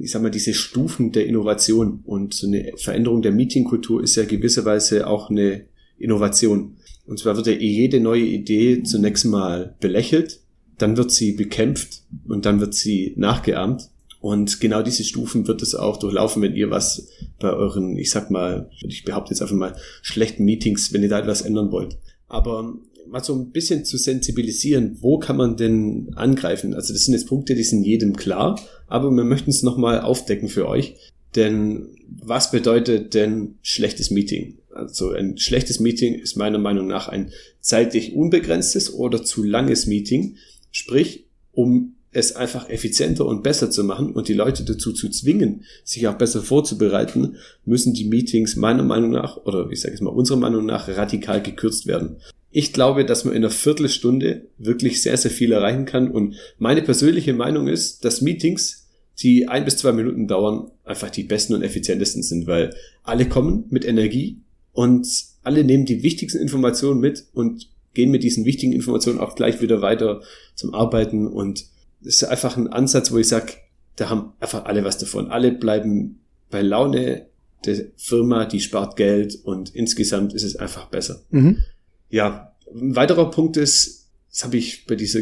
ich 0.00 0.10
sag 0.10 0.22
mal, 0.22 0.30
diese 0.30 0.54
Stufen 0.54 1.12
der 1.12 1.26
Innovation 1.26 2.00
und 2.04 2.32
so 2.32 2.46
eine 2.46 2.72
Veränderung 2.76 3.20
der 3.20 3.32
Meetingkultur 3.32 4.02
ist 4.02 4.16
ja 4.16 4.24
gewisserweise 4.24 5.06
auch 5.06 5.28
eine 5.28 5.66
Innovation. 5.98 6.76
Und 7.04 7.18
zwar 7.18 7.36
wird 7.36 7.48
ja 7.48 7.52
jede 7.52 8.00
neue 8.00 8.24
Idee 8.24 8.82
zunächst 8.84 9.26
mal 9.26 9.74
belächelt, 9.80 10.40
dann 10.78 10.96
wird 10.96 11.10
sie 11.10 11.32
bekämpft 11.32 12.04
und 12.26 12.46
dann 12.46 12.60
wird 12.60 12.72
sie 12.72 13.12
nachgeahmt. 13.16 13.90
Und 14.20 14.60
genau 14.60 14.82
diese 14.82 15.04
Stufen 15.04 15.46
wird 15.46 15.62
es 15.62 15.74
auch 15.74 15.98
durchlaufen, 15.98 16.42
wenn 16.42 16.56
ihr 16.56 16.70
was 16.70 17.08
bei 17.38 17.50
euren, 17.52 17.96
ich 17.96 18.10
sag 18.10 18.30
mal, 18.30 18.70
ich 18.80 19.04
behaupte 19.04 19.32
jetzt 19.32 19.42
einfach 19.42 19.54
mal, 19.54 19.76
schlechten 20.02 20.44
Meetings, 20.44 20.92
wenn 20.92 21.02
ihr 21.02 21.08
da 21.08 21.18
etwas 21.20 21.42
ändern 21.42 21.70
wollt. 21.70 21.98
Aber 22.28 22.74
mal 23.08 23.22
so 23.22 23.34
ein 23.34 23.50
bisschen 23.50 23.84
zu 23.84 23.98
sensibilisieren, 23.98 24.98
wo 25.00 25.18
kann 25.18 25.36
man 25.36 25.56
denn 25.56 26.12
angreifen? 26.14 26.74
Also 26.74 26.92
das 26.92 27.04
sind 27.04 27.14
jetzt 27.14 27.28
Punkte, 27.28 27.54
die 27.54 27.62
sind 27.62 27.84
jedem 27.84 28.16
klar, 28.16 28.60
aber 28.86 29.10
wir 29.10 29.24
möchten 29.24 29.50
es 29.50 29.62
nochmal 29.62 30.00
aufdecken 30.00 30.48
für 30.48 30.66
euch. 30.66 30.96
Denn 31.34 31.88
was 32.08 32.50
bedeutet 32.50 33.14
denn 33.14 33.58
schlechtes 33.62 34.10
Meeting? 34.10 34.58
Also 34.70 35.10
ein 35.10 35.38
schlechtes 35.38 35.80
Meeting 35.80 36.14
ist 36.14 36.36
meiner 36.36 36.58
Meinung 36.58 36.86
nach 36.86 37.08
ein 37.08 37.32
zeitlich 37.60 38.14
unbegrenztes 38.14 38.92
oder 38.94 39.22
zu 39.22 39.42
langes 39.42 39.86
Meeting. 39.86 40.36
Sprich, 40.70 41.26
um 41.52 41.95
es 42.12 42.34
einfach 42.34 42.68
effizienter 42.70 43.26
und 43.26 43.42
besser 43.42 43.70
zu 43.70 43.84
machen 43.84 44.12
und 44.12 44.28
die 44.28 44.34
Leute 44.34 44.64
dazu 44.64 44.92
zu 44.92 45.10
zwingen, 45.10 45.64
sich 45.84 46.08
auch 46.08 46.16
besser 46.16 46.42
vorzubereiten, 46.42 47.36
müssen 47.64 47.92
die 47.92 48.06
Meetings 48.06 48.56
meiner 48.56 48.82
Meinung 48.82 49.10
nach, 49.10 49.36
oder 49.44 49.68
ich 49.70 49.80
sage 49.80 49.94
es 49.94 50.00
mal 50.00 50.10
unserer 50.10 50.38
Meinung 50.38 50.64
nach, 50.64 50.88
radikal 50.88 51.42
gekürzt 51.42 51.86
werden. 51.86 52.16
Ich 52.50 52.72
glaube, 52.72 53.04
dass 53.04 53.24
man 53.24 53.34
in 53.34 53.44
einer 53.44 53.50
Viertelstunde 53.50 54.46
wirklich 54.56 55.02
sehr, 55.02 55.16
sehr 55.16 55.30
viel 55.30 55.52
erreichen 55.52 55.84
kann 55.84 56.10
und 56.10 56.36
meine 56.58 56.82
persönliche 56.82 57.34
Meinung 57.34 57.68
ist, 57.68 58.04
dass 58.04 58.22
Meetings, 58.22 58.86
die 59.18 59.48
ein 59.48 59.64
bis 59.64 59.76
zwei 59.76 59.92
Minuten 59.92 60.26
dauern, 60.26 60.70
einfach 60.84 61.10
die 61.10 61.24
besten 61.24 61.54
und 61.54 61.62
effizientesten 61.62 62.22
sind, 62.22 62.46
weil 62.46 62.74
alle 63.02 63.28
kommen 63.28 63.64
mit 63.68 63.84
Energie 63.84 64.38
und 64.72 65.06
alle 65.42 65.64
nehmen 65.64 65.84
die 65.84 66.02
wichtigsten 66.02 66.38
Informationen 66.38 67.00
mit 67.00 67.26
und 67.34 67.68
gehen 67.92 68.10
mit 68.10 68.22
diesen 68.22 68.44
wichtigen 68.44 68.72
Informationen 68.72 69.18
auch 69.18 69.34
gleich 69.34 69.60
wieder 69.60 69.82
weiter 69.82 70.22
zum 70.54 70.74
Arbeiten 70.74 71.26
und 71.26 71.66
ist 72.06 72.24
einfach 72.24 72.56
ein 72.56 72.68
Ansatz, 72.68 73.10
wo 73.10 73.18
ich 73.18 73.28
sage, 73.28 73.52
da 73.96 74.08
haben 74.10 74.32
einfach 74.40 74.64
alle 74.64 74.84
was 74.84 74.98
davon. 74.98 75.28
Alle 75.30 75.52
bleiben 75.52 76.20
bei 76.50 76.62
Laune 76.62 77.26
der 77.64 77.86
Firma, 77.96 78.44
die 78.44 78.60
spart 78.60 78.96
Geld 78.96 79.38
und 79.42 79.74
insgesamt 79.74 80.32
ist 80.34 80.44
es 80.44 80.56
einfach 80.56 80.86
besser. 80.88 81.22
Mhm. 81.30 81.64
Ja, 82.08 82.54
ein 82.72 82.94
weiterer 82.94 83.30
Punkt 83.30 83.56
ist, 83.56 84.08
das 84.30 84.44
habe 84.44 84.56
ich 84.56 84.86
bei 84.86 84.94
dieser 84.94 85.20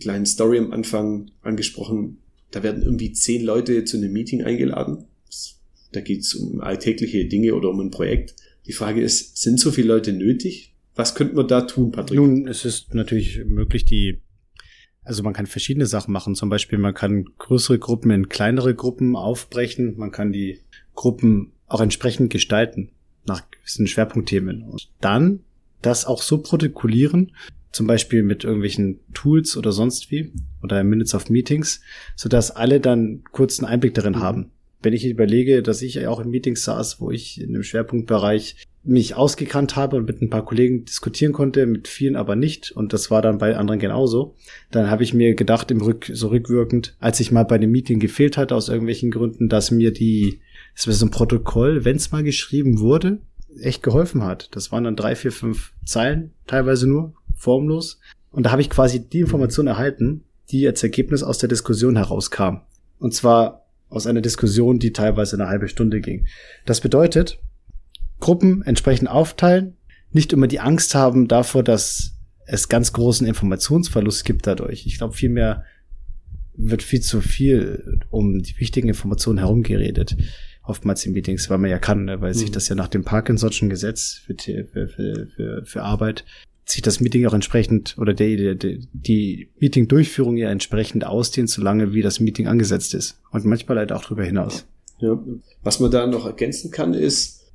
kleinen 0.00 0.26
Story 0.26 0.58
am 0.58 0.72
Anfang 0.72 1.30
angesprochen, 1.42 2.18
da 2.50 2.62
werden 2.62 2.82
irgendwie 2.82 3.12
zehn 3.12 3.44
Leute 3.44 3.84
zu 3.84 3.96
einem 3.96 4.12
Meeting 4.12 4.42
eingeladen. 4.42 5.04
Da 5.92 6.00
geht 6.00 6.20
es 6.20 6.34
um 6.34 6.60
alltägliche 6.60 7.26
Dinge 7.26 7.54
oder 7.54 7.70
um 7.70 7.80
ein 7.80 7.90
Projekt. 7.90 8.34
Die 8.66 8.72
Frage 8.72 9.00
ist, 9.00 9.40
sind 9.40 9.60
so 9.60 9.70
viele 9.70 9.88
Leute 9.88 10.12
nötig? 10.12 10.74
Was 10.94 11.14
könnte 11.14 11.36
man 11.36 11.46
da 11.46 11.62
tun, 11.62 11.92
Patrick? 11.92 12.18
Nun, 12.18 12.48
es 12.48 12.64
ist 12.64 12.94
natürlich 12.94 13.44
möglich, 13.44 13.84
die 13.84 14.18
also 15.06 15.22
man 15.22 15.32
kann 15.32 15.46
verschiedene 15.46 15.86
Sachen 15.86 16.12
machen. 16.12 16.34
Zum 16.34 16.48
Beispiel, 16.48 16.78
man 16.78 16.92
kann 16.92 17.26
größere 17.38 17.78
Gruppen 17.78 18.10
in 18.10 18.28
kleinere 18.28 18.74
Gruppen 18.74 19.16
aufbrechen. 19.16 19.94
Man 19.96 20.10
kann 20.10 20.32
die 20.32 20.60
Gruppen 20.94 21.52
auch 21.68 21.80
entsprechend 21.80 22.30
gestalten 22.30 22.90
nach 23.24 23.42
gewissen 23.50 23.86
Schwerpunktthemen. 23.86 24.62
Und 24.62 24.88
dann 25.00 25.40
das 25.80 26.06
auch 26.06 26.22
so 26.22 26.38
protokollieren, 26.38 27.32
zum 27.70 27.86
Beispiel 27.86 28.22
mit 28.22 28.42
irgendwelchen 28.42 29.00
Tools 29.14 29.56
oder 29.56 29.70
sonst 29.70 30.10
wie 30.10 30.32
oder 30.62 30.82
Minutes 30.82 31.14
of 31.14 31.30
Meetings, 31.30 31.80
so 32.16 32.28
dass 32.28 32.50
alle 32.50 32.80
dann 32.80 33.22
kurzen 33.30 33.64
Einblick 33.64 33.94
darin 33.94 34.14
mhm. 34.14 34.20
haben. 34.20 34.50
Wenn 34.82 34.92
ich 34.92 35.06
überlege, 35.06 35.62
dass 35.62 35.82
ich 35.82 36.06
auch 36.06 36.20
in 36.20 36.30
Meetings 36.30 36.64
saß, 36.64 37.00
wo 37.00 37.10
ich 37.10 37.40
in 37.40 37.50
einem 37.50 37.62
Schwerpunktbereich 37.62 38.66
mich 38.86 39.16
ausgekannt 39.16 39.76
habe 39.76 39.96
und 39.96 40.06
mit 40.06 40.22
ein 40.22 40.30
paar 40.30 40.44
Kollegen 40.44 40.84
diskutieren 40.84 41.32
konnte, 41.32 41.66
mit 41.66 41.88
vielen 41.88 42.16
aber 42.16 42.36
nicht. 42.36 42.70
Und 42.70 42.92
das 42.92 43.10
war 43.10 43.20
dann 43.20 43.38
bei 43.38 43.56
anderen 43.56 43.80
genauso. 43.80 44.34
Dann 44.70 44.90
habe 44.90 45.02
ich 45.02 45.12
mir 45.12 45.34
gedacht, 45.34 45.70
im 45.70 45.80
Rück, 45.80 46.10
so 46.12 46.28
rückwirkend, 46.28 46.96
als 47.00 47.20
ich 47.20 47.32
mal 47.32 47.44
bei 47.44 47.58
dem 47.58 47.72
Meeting 47.72 47.98
gefehlt 47.98 48.36
hatte, 48.36 48.54
aus 48.54 48.68
irgendwelchen 48.68 49.10
Gründen, 49.10 49.48
dass 49.48 49.70
mir 49.70 49.92
die, 49.92 50.40
das 50.74 50.86
war 50.86 50.94
so 50.94 51.06
ein 51.06 51.10
Protokoll, 51.10 51.84
wenn 51.84 51.96
es 51.96 52.12
mal 52.12 52.22
geschrieben 52.22 52.78
wurde, 52.78 53.18
echt 53.60 53.82
geholfen 53.82 54.24
hat. 54.24 54.54
Das 54.54 54.70
waren 54.72 54.84
dann 54.84 54.96
drei, 54.96 55.16
vier, 55.16 55.32
fünf 55.32 55.72
Zeilen, 55.84 56.32
teilweise 56.46 56.86
nur, 56.86 57.14
formlos. 57.34 58.00
Und 58.30 58.46
da 58.46 58.50
habe 58.52 58.62
ich 58.62 58.70
quasi 58.70 59.00
die 59.00 59.20
Information 59.20 59.66
erhalten, 59.66 60.24
die 60.50 60.66
als 60.66 60.82
Ergebnis 60.82 61.22
aus 61.22 61.38
der 61.38 61.48
Diskussion 61.48 61.96
herauskam. 61.96 62.58
Und 62.98 63.14
zwar 63.14 63.66
aus 63.88 64.06
einer 64.06 64.20
Diskussion, 64.20 64.78
die 64.78 64.92
teilweise 64.92 65.36
eine 65.36 65.48
halbe 65.48 65.68
Stunde 65.68 66.00
ging. 66.00 66.26
Das 66.64 66.80
bedeutet, 66.80 67.38
Gruppen 68.20 68.62
entsprechend 68.62 69.08
aufteilen, 69.08 69.76
nicht 70.12 70.32
immer 70.32 70.46
die 70.46 70.60
Angst 70.60 70.94
haben 70.94 71.28
davor, 71.28 71.62
dass 71.62 72.16
es 72.46 72.68
ganz 72.68 72.92
großen 72.92 73.26
Informationsverlust 73.26 74.24
gibt 74.24 74.46
dadurch. 74.46 74.86
Ich 74.86 74.98
glaube, 74.98 75.14
vielmehr 75.14 75.64
wird 76.54 76.82
viel 76.82 77.00
zu 77.00 77.20
viel 77.20 78.00
um 78.10 78.42
die 78.42 78.58
wichtigen 78.58 78.88
Informationen 78.88 79.38
herumgeredet. 79.38 80.16
Oftmals 80.62 81.04
in 81.04 81.12
Meetings, 81.12 81.50
weil 81.50 81.58
man 81.58 81.70
ja 81.70 81.78
kann, 81.78 82.06
ne? 82.06 82.20
weil 82.20 82.32
mhm. 82.32 82.38
sich 82.38 82.50
das 82.50 82.68
ja 82.68 82.74
nach 82.74 82.88
dem 82.88 83.04
Parkinson'schen 83.04 83.68
Gesetz 83.68 84.22
für, 84.24 84.36
für, 84.38 84.88
für, 84.88 85.64
für 85.64 85.82
Arbeit 85.82 86.24
sich 86.68 86.82
das 86.82 87.00
Meeting 87.00 87.24
auch 87.26 87.34
entsprechend 87.34 87.96
oder 87.98 88.12
die, 88.12 88.58
die, 88.58 88.88
die 88.92 89.50
Meeting-Durchführung 89.60 90.36
ja 90.36 90.50
entsprechend 90.50 91.06
ausdehnt, 91.06 91.48
solange 91.48 91.92
wie 91.92 92.02
das 92.02 92.18
Meeting 92.18 92.48
angesetzt 92.48 92.92
ist. 92.94 93.20
Und 93.30 93.44
manchmal 93.44 93.76
leider 93.76 93.96
auch 93.96 94.02
darüber 94.02 94.24
hinaus. 94.24 94.66
Ja. 94.98 95.18
Was 95.62 95.78
man 95.78 95.90
da 95.90 96.06
noch 96.06 96.26
ergänzen 96.26 96.70
kann, 96.70 96.92
ist, 96.92 97.45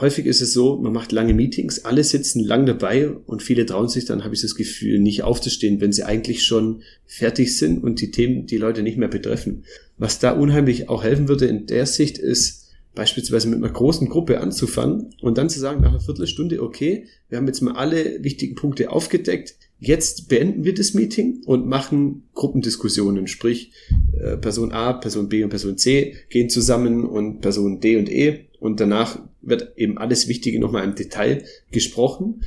häufig 0.00 0.26
ist 0.26 0.40
es 0.40 0.52
so, 0.52 0.76
man 0.76 0.92
macht 0.92 1.12
lange 1.12 1.34
Meetings, 1.34 1.84
alle 1.84 2.04
sitzen 2.04 2.44
lang 2.44 2.66
dabei 2.66 3.10
und 3.10 3.42
viele 3.42 3.66
trauen 3.66 3.88
sich 3.88 4.04
dann, 4.04 4.24
habe 4.24 4.34
ich 4.34 4.42
das 4.42 4.54
Gefühl, 4.54 4.98
nicht 4.98 5.22
aufzustehen, 5.22 5.80
wenn 5.80 5.92
sie 5.92 6.04
eigentlich 6.04 6.44
schon 6.44 6.82
fertig 7.06 7.56
sind 7.56 7.82
und 7.82 8.00
die 8.00 8.10
Themen 8.10 8.46
die 8.46 8.58
Leute 8.58 8.82
nicht 8.82 8.98
mehr 8.98 9.08
betreffen. 9.08 9.64
Was 9.98 10.18
da 10.18 10.32
unheimlich 10.32 10.88
auch 10.88 11.02
helfen 11.04 11.28
würde 11.28 11.46
in 11.46 11.66
der 11.66 11.86
Sicht 11.86 12.18
ist, 12.18 12.66
beispielsweise 12.96 13.48
mit 13.48 13.58
einer 13.58 13.72
großen 13.72 14.08
Gruppe 14.08 14.40
anzufangen 14.40 15.14
und 15.20 15.38
dann 15.38 15.48
zu 15.48 15.60
sagen 15.60 15.82
nach 15.82 15.90
einer 15.90 16.00
Viertelstunde, 16.00 16.62
okay, 16.62 17.06
wir 17.28 17.38
haben 17.38 17.46
jetzt 17.46 17.60
mal 17.60 17.74
alle 17.74 18.24
wichtigen 18.24 18.56
Punkte 18.56 18.90
aufgedeckt, 18.90 19.54
jetzt 19.78 20.28
beenden 20.28 20.64
wir 20.64 20.74
das 20.74 20.94
Meeting 20.94 21.42
und 21.44 21.66
machen 21.66 22.24
Gruppendiskussionen, 22.34 23.28
sprich 23.28 23.72
äh, 24.18 24.36
Person 24.38 24.72
A, 24.72 24.94
Person 24.94 25.28
B 25.28 25.44
und 25.44 25.50
Person 25.50 25.76
C 25.78 26.16
gehen 26.30 26.48
zusammen 26.48 27.04
und 27.04 27.40
Person 27.40 27.80
D 27.80 27.96
und 27.96 28.10
E 28.10 28.46
und 28.66 28.80
danach 28.80 29.18
wird 29.40 29.76
eben 29.76 29.96
alles 29.98 30.28
Wichtige 30.28 30.60
nochmal 30.60 30.84
im 30.84 30.94
Detail 30.94 31.44
gesprochen, 31.70 32.42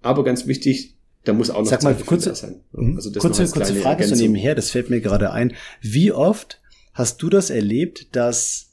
aber 0.00 0.24
ganz 0.24 0.46
wichtig, 0.46 0.94
da 1.24 1.32
muss 1.32 1.50
auch 1.50 1.60
noch 1.60 1.66
Sag 1.66 1.82
mal, 1.82 1.94
kurze, 1.94 2.34
sein. 2.34 2.60
Mhm. 2.72 2.96
Also 2.96 3.10
das 3.10 3.20
kurze, 3.20 3.46
kurze 3.48 3.74
Frage 3.74 4.06
so 4.06 4.14
nebenher, 4.14 4.54
das 4.54 4.70
fällt 4.70 4.90
mir 4.90 5.00
gerade 5.00 5.32
ein. 5.32 5.54
Wie 5.80 6.12
oft 6.12 6.60
hast 6.92 7.22
du 7.22 7.28
das 7.28 7.50
erlebt, 7.50 8.14
dass 8.14 8.70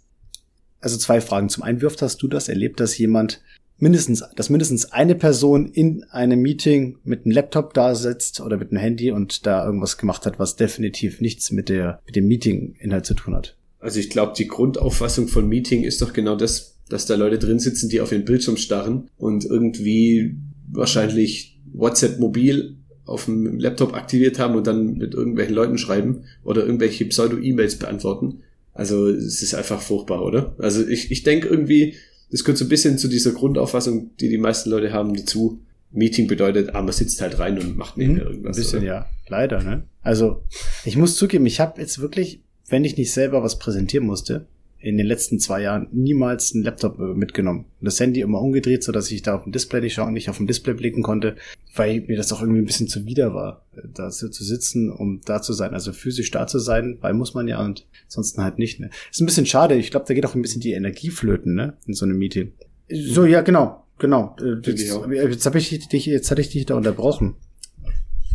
also 0.82 0.98
zwei 0.98 1.22
Fragen. 1.22 1.48
Zum 1.48 1.64
einen, 1.64 1.82
wie 1.82 1.86
oft 1.86 2.02
hast 2.02 2.22
du 2.22 2.28
das 2.28 2.50
erlebt, 2.50 2.80
dass 2.80 2.98
jemand 2.98 3.42
mindestens, 3.78 4.24
dass 4.36 4.50
mindestens 4.50 4.92
eine 4.92 5.16
Person 5.16 5.68
in 5.68 6.04
einem 6.06 6.42
Meeting 6.42 6.98
mit 7.04 7.26
einem 7.26 7.34
Laptop 7.34 7.74
da 7.74 7.96
sitzt 7.96 8.42
oder 8.42 8.58
mit 8.58 8.72
einem 8.72 8.80
Handy 8.80 9.12
und 9.12 9.46
da 9.46 9.66
irgendwas 9.66 9.98
gemacht 9.98 10.26
hat, 10.26 10.40
was 10.40 10.56
definitiv 10.56 11.22
nichts 11.22 11.52
mit 11.52 11.70
der, 11.70 12.02
mit 12.06 12.16
dem 12.16 12.28
Meeting-Inhalt 12.28 13.06
zu 13.06 13.14
tun 13.14 13.36
hat? 13.36 13.56
Also 13.80 14.00
ich 14.00 14.10
glaube, 14.10 14.34
die 14.38 14.48
Grundauffassung 14.48 15.28
von 15.28 15.48
Meeting 15.48 15.84
ist 15.84 16.02
doch 16.02 16.14
genau 16.14 16.36
das, 16.36 16.71
dass 16.92 17.06
da 17.06 17.16
Leute 17.16 17.40
drin 17.40 17.60
sitzen, 17.60 17.90
die 17.90 18.02
auf 18.02 18.10
den 18.10 18.26
Bildschirm 18.26 18.58
starren 18.58 19.10
und 19.18 19.46
irgendwie 19.46 20.36
wahrscheinlich 20.70 21.58
WhatsApp 21.72 22.20
mobil 22.20 22.76
auf 23.06 23.26
dem 23.26 23.60
Laptop 23.60 23.94
aktiviert 23.94 24.40
haben 24.40 24.56
und 24.56 24.68
dann 24.68 24.98
mit 24.98 25.14
irgendwelchen 25.14 25.56
Leuten 25.56 25.78
schreiben 25.78 26.26
oder 26.44 26.66
irgendwelche 26.66 27.06
Pseudo-E-Mails 27.06 27.78
beantworten. 27.78 28.42
Also 28.74 29.08
es 29.08 29.42
ist 29.42 29.54
einfach 29.54 29.82
furchtbar, 29.82 30.24
oder? 30.24 30.54
Also 30.60 30.86
ich, 30.86 31.12
ich 31.12 31.24
denke 31.24 31.48
irgendwie, 31.48 31.96
das 32.30 32.44
gehört 32.44 32.58
so 32.58 32.66
ein 32.66 32.70
bisschen 32.70 32.98
zu 32.98 33.08
dieser 33.08 33.32
Grundauffassung, 33.32 34.12
die 34.20 34.30
die 34.30 34.38
meisten 34.38 34.70
Leute 34.70 34.92
haben, 34.92 35.16
dazu. 35.16 35.62
Meeting 35.94 36.28
bedeutet, 36.28 36.74
ah, 36.74 36.82
man 36.82 36.94
sitzt 36.94 37.22
halt 37.22 37.40
rein 37.40 37.60
und 37.60 37.78
macht 37.78 37.98
nicht 37.98 38.12
mehr 38.12 38.24
irgendwas. 38.24 38.58
Ein 38.58 38.62
bisschen, 38.62 38.80
oder? 38.80 38.88
ja. 38.88 39.06
Leider, 39.28 39.62
ne? 39.62 39.84
Also 40.02 40.44
ich 40.86 40.96
muss 40.96 41.16
zugeben, 41.16 41.46
ich 41.46 41.60
habe 41.60 41.82
jetzt 41.82 42.00
wirklich, 42.00 42.42
wenn 42.70 42.86
ich 42.86 42.98
nicht 42.98 43.12
selber 43.12 43.44
was 43.44 43.60
präsentieren 43.60 44.06
musste, 44.06 44.48
in 44.82 44.98
den 44.98 45.06
letzten 45.06 45.40
zwei 45.40 45.62
Jahren 45.62 45.88
niemals 45.92 46.54
einen 46.54 46.64
Laptop 46.64 47.00
äh, 47.00 47.14
mitgenommen. 47.14 47.66
Das 47.82 48.00
Handy 48.00 48.22
immer 48.22 48.42
umgedreht, 48.42 48.84
so 48.84 48.92
dass 48.92 49.12
ich 49.12 49.22
da 49.22 49.36
auf 49.36 49.44
dem 49.44 49.52
Display 49.52 49.82
nicht 49.82 49.94
schauen, 49.94 50.14
nicht 50.14 50.30
auf 50.30 50.38
dem 50.38 50.48
Display 50.48 50.74
blicken 50.74 51.04
konnte, 51.04 51.36
weil 51.76 52.02
mir 52.02 52.18
das 52.18 52.34
auch 52.34 52.42
irgendwie 52.42 52.62
ein 52.62 52.66
bisschen 52.66 52.88
zuwider 52.88 53.34
war, 53.34 53.66
äh, 53.76 53.82
da 53.94 54.10
zu 54.10 54.30
sitzen, 54.32 54.92
um 54.92 55.22
da 55.24 55.42
zu 55.42 55.54
sein, 55.54 55.74
also 55.74 55.94
physisch 55.94 56.32
da 56.32 56.48
zu 56.48 56.60
sein, 56.60 56.98
weil 57.02 57.14
muss 57.14 57.34
man 57.34 57.48
ja 57.48 57.64
und 57.64 57.86
ansonsten 58.06 58.44
halt 58.44 58.58
nicht. 58.58 58.80
Ne? 58.80 58.90
Ist 59.12 59.22
ein 59.22 59.28
bisschen 59.28 59.46
schade. 59.46 59.76
Ich 59.76 59.92
glaube, 59.92 60.06
da 60.08 60.14
geht 60.14 60.26
auch 60.26 60.36
ein 60.36 60.42
bisschen 60.42 60.62
die 60.62 60.74
Energie 60.74 61.12
flöten, 61.12 61.54
ne, 61.54 61.78
in 61.86 61.94
so 61.94 62.06
einem 62.06 62.18
Meeting. 62.18 62.54
So, 62.90 63.26
ja, 63.26 63.42
genau, 63.42 63.86
genau. 64.00 64.36
Äh, 64.42 64.68
jetzt, 64.68 65.00
jetzt 65.08 65.46
habe 65.46 65.60
ich 65.60 65.88
dich, 65.88 66.06
jetzt 66.08 66.32
hatte 66.32 66.42
ich 66.42 66.50
dich 66.50 66.66
da 66.66 66.76
unterbrochen 66.76 67.36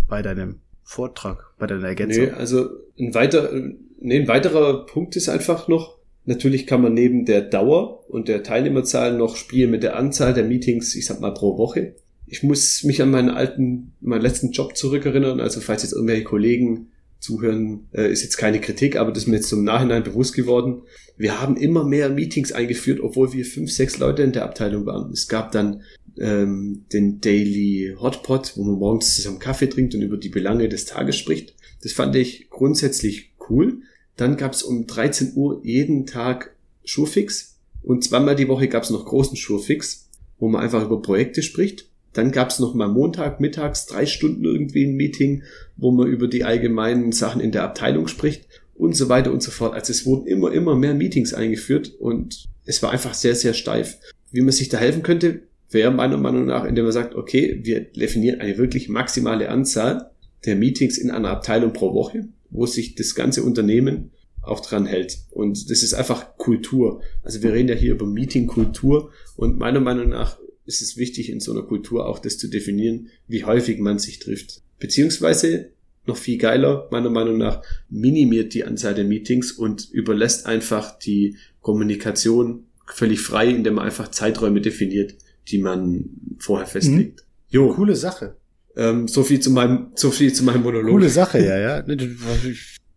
bei 0.08 0.22
deinem 0.22 0.60
Vortrag, 0.84 1.52
bei 1.58 1.66
deiner 1.66 1.88
Ergänzung. 1.88 2.26
Nee, 2.26 2.30
also 2.30 2.68
ein 2.98 3.12
weiter, 3.14 3.50
nee, 3.98 4.20
ein 4.20 4.28
weiterer 4.28 4.86
Punkt 4.86 5.16
ist 5.16 5.28
einfach 5.28 5.66
noch, 5.66 5.95
Natürlich 6.26 6.66
kann 6.66 6.82
man 6.82 6.92
neben 6.92 7.24
der 7.24 7.40
Dauer 7.40 8.04
und 8.10 8.28
der 8.28 8.42
Teilnehmerzahl 8.42 9.16
noch 9.16 9.36
spielen 9.36 9.70
mit 9.70 9.84
der 9.84 9.96
Anzahl 9.96 10.34
der 10.34 10.44
Meetings, 10.44 10.94
ich 10.96 11.06
sag 11.06 11.20
mal 11.20 11.32
pro 11.32 11.56
Woche. 11.56 11.94
Ich 12.26 12.42
muss 12.42 12.82
mich 12.82 13.00
an 13.00 13.12
meinen 13.12 13.30
alten, 13.30 13.92
meinen 14.00 14.22
letzten 14.22 14.50
Job 14.50 14.76
zurückerinnern. 14.76 15.38
Also 15.38 15.60
falls 15.60 15.84
jetzt 15.84 15.92
irgendwelche 15.92 16.24
Kollegen 16.24 16.88
zuhören, 17.20 17.86
äh, 17.92 18.10
ist 18.10 18.22
jetzt 18.22 18.36
keine 18.36 18.60
Kritik, 18.60 18.96
aber 18.96 19.12
das 19.12 19.22
ist 19.22 19.28
mir 19.28 19.36
jetzt 19.36 19.48
zum 19.48 19.62
Nachhinein 19.62 20.02
bewusst 20.02 20.34
geworden. 20.34 20.82
Wir 21.16 21.40
haben 21.40 21.56
immer 21.56 21.84
mehr 21.84 22.08
Meetings 22.08 22.50
eingeführt, 22.50 23.00
obwohl 23.00 23.32
wir 23.32 23.44
fünf, 23.44 23.70
sechs 23.70 23.98
Leute 23.98 24.24
in 24.24 24.32
der 24.32 24.44
Abteilung 24.44 24.84
waren. 24.84 25.12
Es 25.12 25.28
gab 25.28 25.52
dann 25.52 25.82
ähm, 26.18 26.84
den 26.92 27.20
Daily 27.20 27.94
Hotpot, 28.00 28.56
wo 28.56 28.64
man 28.64 28.78
morgens 28.80 29.14
zusammen 29.14 29.38
Kaffee 29.38 29.68
trinkt 29.68 29.94
und 29.94 30.02
über 30.02 30.16
die 30.16 30.28
Belange 30.28 30.68
des 30.68 30.86
Tages 30.86 31.16
spricht. 31.16 31.54
Das 31.82 31.92
fand 31.92 32.16
ich 32.16 32.50
grundsätzlich 32.50 33.32
cool. 33.48 33.82
Dann 34.16 34.36
gab 34.36 34.52
es 34.52 34.62
um 34.62 34.86
13 34.86 35.32
Uhr 35.34 35.60
jeden 35.62 36.06
Tag 36.06 36.54
Schurfix 36.84 37.58
und 37.82 38.02
zweimal 38.02 38.34
die 38.34 38.48
Woche 38.48 38.68
gab 38.68 38.82
es 38.82 38.90
noch 38.90 39.04
großen 39.04 39.36
Schurfix, 39.36 40.08
wo 40.38 40.48
man 40.48 40.62
einfach 40.62 40.84
über 40.84 41.00
Projekte 41.02 41.42
spricht. 41.42 41.88
Dann 42.12 42.32
gab 42.32 42.48
es 42.48 42.58
noch 42.58 42.74
mal 42.74 42.88
Montag 42.88 43.40
mittags 43.40 43.86
drei 43.86 44.06
Stunden 44.06 44.44
irgendwie 44.44 44.86
ein 44.86 44.96
Meeting, 44.96 45.42
wo 45.76 45.90
man 45.90 46.08
über 46.08 46.28
die 46.28 46.44
allgemeinen 46.44 47.12
Sachen 47.12 47.42
in 47.42 47.52
der 47.52 47.62
Abteilung 47.62 48.08
spricht 48.08 48.46
und 48.74 48.96
so 48.96 49.08
weiter 49.08 49.32
und 49.32 49.42
so 49.42 49.50
fort. 49.50 49.74
Also 49.74 49.92
es 49.92 50.06
wurden 50.06 50.26
immer, 50.26 50.50
immer 50.52 50.74
mehr 50.74 50.94
Meetings 50.94 51.34
eingeführt 51.34 51.92
und 51.98 52.46
es 52.64 52.82
war 52.82 52.90
einfach 52.90 53.12
sehr, 53.12 53.34
sehr 53.34 53.52
steif. 53.52 53.98
Wie 54.32 54.40
man 54.40 54.52
sich 54.52 54.70
da 54.70 54.78
helfen 54.78 55.02
könnte, 55.02 55.42
wäre 55.70 55.90
meiner 55.90 56.16
Meinung 56.16 56.46
nach, 56.46 56.64
indem 56.64 56.84
man 56.84 56.92
sagt, 56.92 57.14
okay, 57.14 57.60
wir 57.62 57.80
definieren 57.80 58.40
eine 58.40 58.56
wirklich 58.56 58.88
maximale 58.88 59.50
Anzahl 59.50 60.10
der 60.46 60.56
Meetings 60.56 60.96
in 60.96 61.10
einer 61.10 61.30
Abteilung 61.30 61.72
pro 61.72 61.92
Woche 61.92 62.28
wo 62.56 62.66
sich 62.66 62.94
das 62.94 63.14
ganze 63.14 63.42
Unternehmen 63.42 64.10
auch 64.42 64.60
dran 64.60 64.86
hält. 64.86 65.18
Und 65.30 65.70
das 65.70 65.82
ist 65.82 65.94
einfach 65.94 66.36
Kultur. 66.36 67.02
Also 67.22 67.42
wir 67.42 67.52
reden 67.52 67.68
ja 67.68 67.74
hier 67.74 67.92
über 67.92 68.06
Meetingkultur 68.06 69.10
und 69.36 69.58
meiner 69.58 69.80
Meinung 69.80 70.08
nach 70.08 70.38
ist 70.64 70.82
es 70.82 70.96
wichtig, 70.96 71.30
in 71.30 71.40
so 71.40 71.52
einer 71.52 71.62
Kultur 71.62 72.06
auch 72.06 72.18
das 72.18 72.38
zu 72.38 72.48
definieren, 72.48 73.08
wie 73.28 73.44
häufig 73.44 73.78
man 73.78 73.98
sich 73.98 74.18
trifft. 74.18 74.62
Beziehungsweise 74.78 75.70
noch 76.06 76.16
viel 76.16 76.38
geiler, 76.38 76.88
meiner 76.90 77.10
Meinung 77.10 77.36
nach, 77.36 77.62
minimiert 77.88 78.54
die 78.54 78.64
Anzahl 78.64 78.94
der 78.94 79.04
Meetings 79.04 79.52
und 79.52 79.90
überlässt 79.90 80.46
einfach 80.46 80.98
die 80.98 81.36
Kommunikation 81.60 82.64
völlig 82.86 83.20
frei, 83.20 83.48
indem 83.48 83.74
man 83.74 83.86
einfach 83.86 84.10
Zeiträume 84.10 84.60
definiert, 84.60 85.16
die 85.48 85.58
man 85.58 86.10
vorher 86.38 86.66
festlegt. 86.66 87.20
Mhm. 87.20 87.26
Jo. 87.48 87.74
Coole 87.74 87.96
Sache. 87.96 88.36
Ähm, 88.76 89.08
so 89.08 89.22
viel 89.22 89.40
zu 89.40 89.50
meinem, 89.50 89.92
so 89.94 90.10
viel 90.10 90.32
zu 90.32 90.44
meinem 90.44 90.62
Monolog. 90.62 90.90
Coole 90.90 91.08
Sache, 91.08 91.38
ja, 91.44 91.58
ja. 91.58 91.84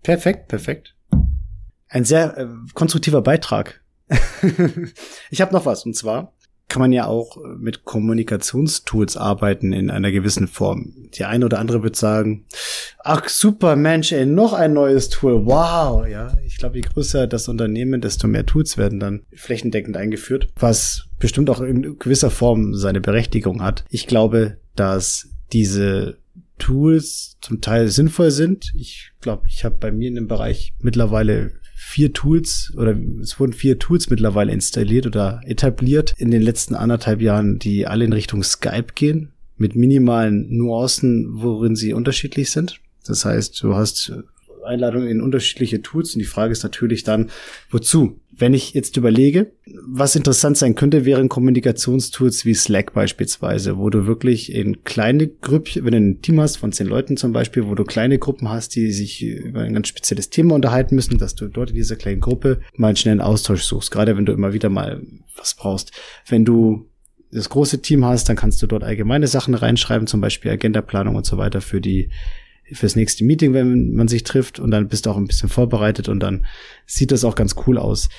Perfekt, 0.04 0.48
perfekt. 0.48 0.96
Ein 1.88 2.06
sehr 2.06 2.38
äh, 2.38 2.48
konstruktiver 2.74 3.22
Beitrag. 3.22 3.82
ich 5.30 5.42
habe 5.42 5.54
noch 5.54 5.66
was, 5.66 5.86
und 5.86 5.96
zwar 5.96 6.34
kann 6.70 6.82
man 6.82 6.94
ja 6.94 7.08
auch 7.08 7.38
mit 7.58 7.84
Kommunikationstools 7.84 9.18
arbeiten 9.18 9.74
in 9.74 9.90
einer 9.90 10.12
gewissen 10.12 10.48
Form. 10.48 10.94
Die 11.16 11.26
eine 11.26 11.46
oder 11.46 11.58
andere 11.60 11.82
wird 11.84 11.96
sagen, 11.96 12.46
ach 13.00 13.28
super 13.28 13.76
Mensch, 13.76 14.12
ey, 14.12 14.26
noch 14.26 14.54
ein 14.54 14.74
neues 14.74 15.10
Tool. 15.10 15.46
Wow, 15.46 16.08
ja. 16.08 16.38
Ich 16.46 16.58
glaube, 16.58 16.76
je 16.76 16.82
größer 16.82 17.26
das 17.26 17.48
Unternehmen, 17.48 18.02
desto 18.02 18.28
mehr 18.28 18.46
Tools 18.46 18.78
werden 18.78 19.00
dann 19.00 19.24
flächendeckend 19.34 19.98
eingeführt, 19.98 20.50
was 20.60 21.08
bestimmt 21.18 21.50
auch 21.50 21.60
in 21.60 21.98
gewisser 21.98 22.30
Form 22.30 22.76
seine 22.76 23.02
Berechtigung 23.02 23.64
hat. 23.64 23.84
Ich 23.90 24.06
glaube, 24.06 24.58
dass 24.76 25.28
diese 25.54 26.18
Tools 26.58 27.38
zum 27.42 27.62
Teil 27.62 27.88
sinnvoll 27.88 28.32
sind. 28.32 28.72
Ich 28.76 29.12
glaube, 29.22 29.44
ich 29.48 29.64
habe 29.64 29.78
bei 29.80 29.92
mir 29.92 30.10
in 30.10 30.16
dem 30.16 30.28
Bereich 30.28 30.74
mittlerweile 30.80 31.54
vier 31.76 32.14
Tools 32.14 32.74
oder 32.78 32.96
es 33.22 33.40
wurden 33.40 33.54
vier 33.54 33.80
Tools 33.80 34.10
mittlerweile 34.10 34.52
installiert 34.52 35.08
oder 35.08 35.42
etabliert 35.46 36.14
in 36.18 36.30
den 36.30 36.42
letzten 36.42 36.76
anderthalb 36.76 37.22
Jahren, 37.22 37.58
die 37.58 37.88
alle 37.88 38.06
in 38.06 38.14
Richtung 38.14 38.44
Skype 38.44 38.94
gehen, 38.94 39.32
mit 39.58 39.76
minimalen 39.76 40.56
Nuancen, 40.56 41.42
worin 41.42 41.76
sie 41.76 41.94
unterschiedlich 41.94 42.52
sind. 42.52 42.80
Das 43.06 43.26
heißt, 43.26 43.64
du 43.64 43.76
hast 43.76 44.14
Einladungen 44.70 45.10
in 45.10 45.22
unterschiedliche 45.22 45.82
Tools 45.82 46.14
und 46.14 46.20
die 46.20 46.26
Frage 46.26 46.52
ist 46.52 46.64
natürlich 46.64 47.04
dann, 47.04 47.30
wozu? 47.70 48.20
Wenn 48.32 48.54
ich 48.54 48.74
jetzt 48.74 48.96
überlege, 48.96 49.52
was 49.86 50.16
interessant 50.16 50.56
sein 50.56 50.76
könnte, 50.76 51.04
wären 51.04 51.28
Kommunikationstools 51.28 52.46
wie 52.46 52.54
Slack 52.54 52.94
beispielsweise, 52.94 53.78
wo 53.78 53.90
du 53.90 54.08
wirklich 54.08 54.54
in 54.54 54.86
kleine 54.86 55.28
Grüppchen, 55.28 55.84
wenn 55.84 55.92
du 55.92 55.98
ein 55.98 56.22
Team 56.22 56.40
hast 56.40 56.56
von 56.56 56.72
zehn 56.72 56.88
Leuten 56.88 57.18
zum 57.18 57.34
Beispiel, 57.34 57.68
wo 57.68 57.76
du 57.76 57.84
kleine 57.84 58.18
Gruppen 58.18 58.48
hast, 58.48 58.76
die 58.76 58.94
sich 58.94 59.22
über 59.26 59.62
ein 59.62 59.74
ganz 59.74 59.90
spezielles 59.90 60.30
Thema 60.30 60.56
unterhalten 60.56 60.96
müssen, 60.96 61.18
dass 61.18 61.36
du 61.36 61.48
dort 61.48 61.72
in 61.72 61.76
dieser 61.76 61.98
kleinen 61.98 62.22
Gruppe 62.22 62.62
mal 62.78 62.88
einen 62.88 62.96
schnellen 62.96 63.20
Austausch 63.20 63.64
suchst, 63.64 63.92
gerade 63.92 64.16
wenn 64.16 64.26
du 64.26 64.32
immer 64.32 64.54
wieder 64.54 64.70
mal 64.70 65.02
was 65.36 65.56
brauchst. 65.56 65.92
Wenn 66.26 66.46
du 66.46 66.90
das 67.32 67.50
große 67.50 67.82
Team 67.82 68.06
hast, 68.06 68.30
dann 68.30 68.38
kannst 68.38 68.62
du 68.62 68.68
dort 68.68 68.84
allgemeine 68.84 69.28
Sachen 69.28 69.54
reinschreiben, 69.54 70.08
zum 70.08 70.22
Beispiel 70.22 70.52
Agendaplanung 70.52 71.16
und 71.16 71.26
so 71.26 71.38
weiter 71.38 71.60
für 71.60 71.82
die 71.82 72.10
fürs 72.74 72.96
nächste 72.96 73.24
Meeting, 73.24 73.54
wenn 73.54 73.94
man 73.94 74.08
sich 74.08 74.24
trifft 74.24 74.60
und 74.60 74.72
dann 74.72 74.88
bist 74.88 75.06
du 75.06 75.10
auch 75.12 75.18
ein 75.18 75.28
bisschen 75.28 75.50
vorbereitet 75.50 76.10
und 76.10 76.20
dann 76.20 76.46
sieht 76.86 77.12
das 77.12 77.24
auch 77.24 77.36
ganz 77.36 77.56
cool 77.68 77.78
aus. 77.78 78.10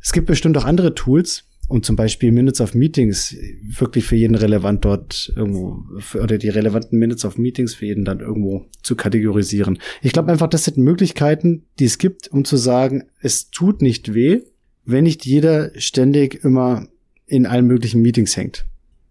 Es 0.00 0.12
gibt 0.12 0.26
bestimmt 0.26 0.56
auch 0.56 0.64
andere 0.64 0.94
Tools, 0.94 1.44
um 1.68 1.82
zum 1.82 1.96
Beispiel 1.96 2.32
Minutes 2.32 2.60
of 2.60 2.74
Meetings 2.74 3.36
wirklich 3.62 4.06
für 4.06 4.16
jeden 4.16 4.34
relevant 4.34 4.84
dort 4.84 5.32
irgendwo, 5.36 5.84
für, 5.98 6.22
oder 6.22 6.38
die 6.38 6.48
relevanten 6.48 6.98
Minutes 6.98 7.24
of 7.24 7.36
Meetings 7.36 7.74
für 7.74 7.86
jeden 7.86 8.04
dann 8.04 8.20
irgendwo 8.20 8.66
zu 8.82 8.96
kategorisieren. 8.96 9.78
Ich 10.02 10.12
glaube 10.12 10.32
einfach, 10.32 10.48
das 10.48 10.64
sind 10.64 10.78
Möglichkeiten, 10.78 11.66
die 11.78 11.84
es 11.84 11.98
gibt, 11.98 12.28
um 12.28 12.44
zu 12.44 12.56
sagen, 12.56 13.04
es 13.20 13.50
tut 13.50 13.82
nicht 13.82 14.14
weh, 14.14 14.40
wenn 14.86 15.04
nicht 15.04 15.26
jeder 15.26 15.70
ständig 15.78 16.42
immer 16.42 16.88
in 17.26 17.44
allen 17.44 17.66
möglichen 17.66 18.00
Meetings 18.00 18.36
hängt. 18.36 18.64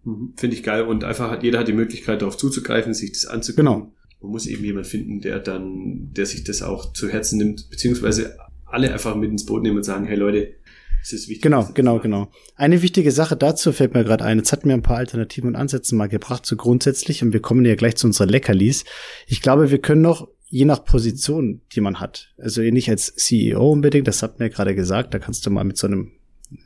Mhm. 0.04 0.32
Finde 0.36 0.56
ich 0.56 0.64
geil 0.64 0.82
und 0.82 1.04
einfach 1.04 1.30
hat 1.30 1.44
jeder 1.44 1.60
hat 1.60 1.68
die 1.68 1.72
Möglichkeit 1.72 2.22
darauf 2.22 2.36
zuzugreifen, 2.36 2.92
sich 2.92 3.12
das 3.12 3.26
anzugucken. 3.26 3.64
Genau 3.64 3.92
man 4.20 4.32
muss 4.32 4.46
eben 4.46 4.64
jemand 4.64 4.86
finden, 4.86 5.20
der 5.20 5.38
dann, 5.38 6.12
der 6.12 6.26
sich 6.26 6.44
das 6.44 6.62
auch 6.62 6.92
zu 6.92 7.08
Herzen 7.08 7.38
nimmt, 7.38 7.70
beziehungsweise 7.70 8.36
alle 8.64 8.92
einfach 8.92 9.14
mit 9.14 9.30
ins 9.30 9.46
Boot 9.46 9.62
nehmen 9.62 9.76
und 9.76 9.84
sagen, 9.84 10.06
hey 10.06 10.16
Leute, 10.16 10.54
es 11.02 11.12
ist 11.12 11.28
wichtig. 11.28 11.42
Genau, 11.42 11.68
genau, 11.74 12.00
genau. 12.00 12.30
Eine 12.56 12.82
wichtige 12.82 13.12
Sache 13.12 13.36
dazu 13.36 13.72
fällt 13.72 13.94
mir 13.94 14.04
gerade 14.04 14.24
ein. 14.24 14.38
Jetzt 14.38 14.52
hatten 14.52 14.68
wir 14.68 14.74
ein 14.74 14.82
paar 14.82 14.96
Alternativen 14.96 15.48
und 15.48 15.56
Ansätze 15.56 15.94
mal 15.94 16.08
gebracht, 16.08 16.44
so 16.44 16.56
grundsätzlich, 16.56 17.22
und 17.22 17.32
wir 17.32 17.40
kommen 17.40 17.64
ja 17.64 17.76
gleich 17.76 17.96
zu 17.96 18.06
unseren 18.06 18.28
Leckerlis. 18.28 18.84
Ich 19.26 19.40
glaube, 19.40 19.70
wir 19.70 19.78
können 19.78 20.02
noch 20.02 20.28
je 20.46 20.64
nach 20.64 20.84
Position, 20.84 21.60
die 21.72 21.80
man 21.80 22.00
hat. 22.00 22.34
Also 22.38 22.62
nicht 22.62 22.88
als 22.88 23.14
CEO 23.14 23.70
unbedingt, 23.70 24.08
das 24.08 24.22
hat 24.22 24.38
mir 24.38 24.50
gerade 24.50 24.74
gesagt, 24.74 25.14
da 25.14 25.18
kannst 25.18 25.46
du 25.46 25.50
mal 25.50 25.64
mit 25.64 25.76
so 25.76 25.86
einem, 25.86 26.12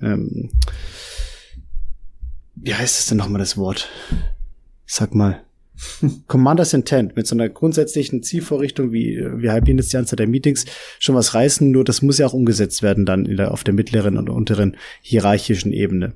ähm, 0.00 0.50
wie 2.54 2.74
heißt 2.74 3.00
es 3.00 3.06
denn 3.06 3.18
nochmal 3.18 3.40
das 3.40 3.56
Wort? 3.56 3.88
Sag 4.86 5.14
mal. 5.14 5.44
Commanders 6.26 6.72
Intent 6.72 7.16
mit 7.16 7.26
so 7.26 7.34
einer 7.34 7.48
grundsätzlichen 7.48 8.22
Zielvorrichtung, 8.22 8.92
wie 8.92 9.18
wir 9.36 9.52
halbieren 9.52 9.78
jetzt 9.78 9.92
die 9.92 9.96
Anzahl 9.96 10.16
der 10.16 10.26
Meetings, 10.26 10.64
schon 10.98 11.14
was 11.14 11.34
reißen, 11.34 11.70
nur 11.70 11.84
das 11.84 12.02
muss 12.02 12.18
ja 12.18 12.26
auch 12.26 12.34
umgesetzt 12.34 12.82
werden 12.82 13.06
dann 13.06 13.24
der, 13.24 13.52
auf 13.52 13.64
der 13.64 13.74
mittleren 13.74 14.16
und 14.16 14.30
unteren 14.30 14.76
hierarchischen 15.00 15.72
Ebene. 15.72 16.14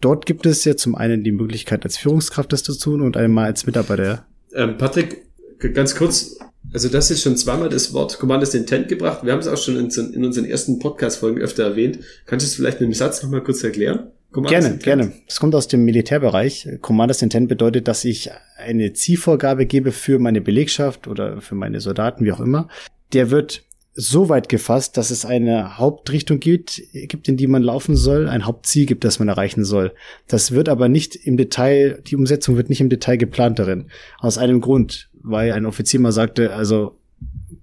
Dort 0.00 0.26
gibt 0.26 0.44
es 0.46 0.64
ja 0.64 0.76
zum 0.76 0.94
einen 0.94 1.24
die 1.24 1.32
Möglichkeit, 1.32 1.84
als 1.84 1.96
Führungskraft 1.96 2.52
das 2.52 2.62
zu 2.62 2.78
tun 2.78 3.00
und 3.00 3.16
einmal 3.16 3.46
als 3.46 3.66
Mitarbeiter. 3.66 4.26
Ähm, 4.54 4.76
Patrick, 4.76 5.22
ganz 5.58 5.94
kurz, 5.94 6.38
also 6.72 6.88
das 6.88 7.10
ist 7.10 7.22
schon 7.22 7.36
zweimal 7.36 7.70
das 7.70 7.92
Wort 7.92 8.18
Commanders 8.18 8.54
Intent 8.54 8.88
gebracht. 8.88 9.24
Wir 9.24 9.32
haben 9.32 9.40
es 9.40 9.48
auch 9.48 9.56
schon 9.56 9.76
in, 9.76 9.88
in 10.12 10.24
unseren 10.24 10.44
ersten 10.44 10.78
Podcast-Folgen 10.78 11.40
öfter 11.40 11.64
erwähnt. 11.64 12.00
Kannst 12.26 12.44
du 12.44 12.48
es 12.48 12.54
vielleicht 12.56 12.80
mit 12.80 12.86
einem 12.86 12.94
Satz 12.94 13.22
nochmal 13.22 13.42
kurz 13.42 13.64
erklären? 13.64 14.10
Commanders 14.36 14.64
gerne, 14.64 14.74
Intent. 14.74 14.82
gerne. 14.82 15.12
Das 15.26 15.40
kommt 15.40 15.54
aus 15.54 15.66
dem 15.66 15.84
Militärbereich. 15.84 16.68
Commanders 16.82 17.22
Intent 17.22 17.48
bedeutet, 17.48 17.88
dass 17.88 18.04
ich 18.04 18.30
eine 18.58 18.92
Zielvorgabe 18.92 19.64
gebe 19.64 19.92
für 19.92 20.18
meine 20.18 20.42
Belegschaft 20.42 21.08
oder 21.08 21.40
für 21.40 21.54
meine 21.54 21.80
Soldaten, 21.80 22.24
wie 22.24 22.32
auch 22.32 22.40
immer. 22.40 22.68
Der 23.14 23.30
wird 23.30 23.64
so 23.94 24.28
weit 24.28 24.50
gefasst, 24.50 24.98
dass 24.98 25.10
es 25.10 25.24
eine 25.24 25.78
Hauptrichtung 25.78 26.38
gibt, 26.38 26.82
gibt, 26.92 27.28
in 27.28 27.38
die 27.38 27.46
man 27.46 27.62
laufen 27.62 27.96
soll, 27.96 28.28
ein 28.28 28.44
Hauptziel 28.44 28.84
gibt, 28.84 29.04
das 29.04 29.18
man 29.18 29.28
erreichen 29.28 29.64
soll. 29.64 29.94
Das 30.28 30.52
wird 30.52 30.68
aber 30.68 30.90
nicht 30.90 31.16
im 31.16 31.38
Detail, 31.38 32.02
die 32.06 32.14
Umsetzung 32.14 32.56
wird 32.56 32.68
nicht 32.68 32.82
im 32.82 32.90
Detail 32.90 33.16
geplant 33.16 33.58
darin. 33.58 33.86
Aus 34.18 34.36
einem 34.36 34.60
Grund, 34.60 35.08
weil 35.22 35.52
ein 35.52 35.64
Offizier 35.64 35.98
mal 36.00 36.12
sagte, 36.12 36.52
also 36.52 36.98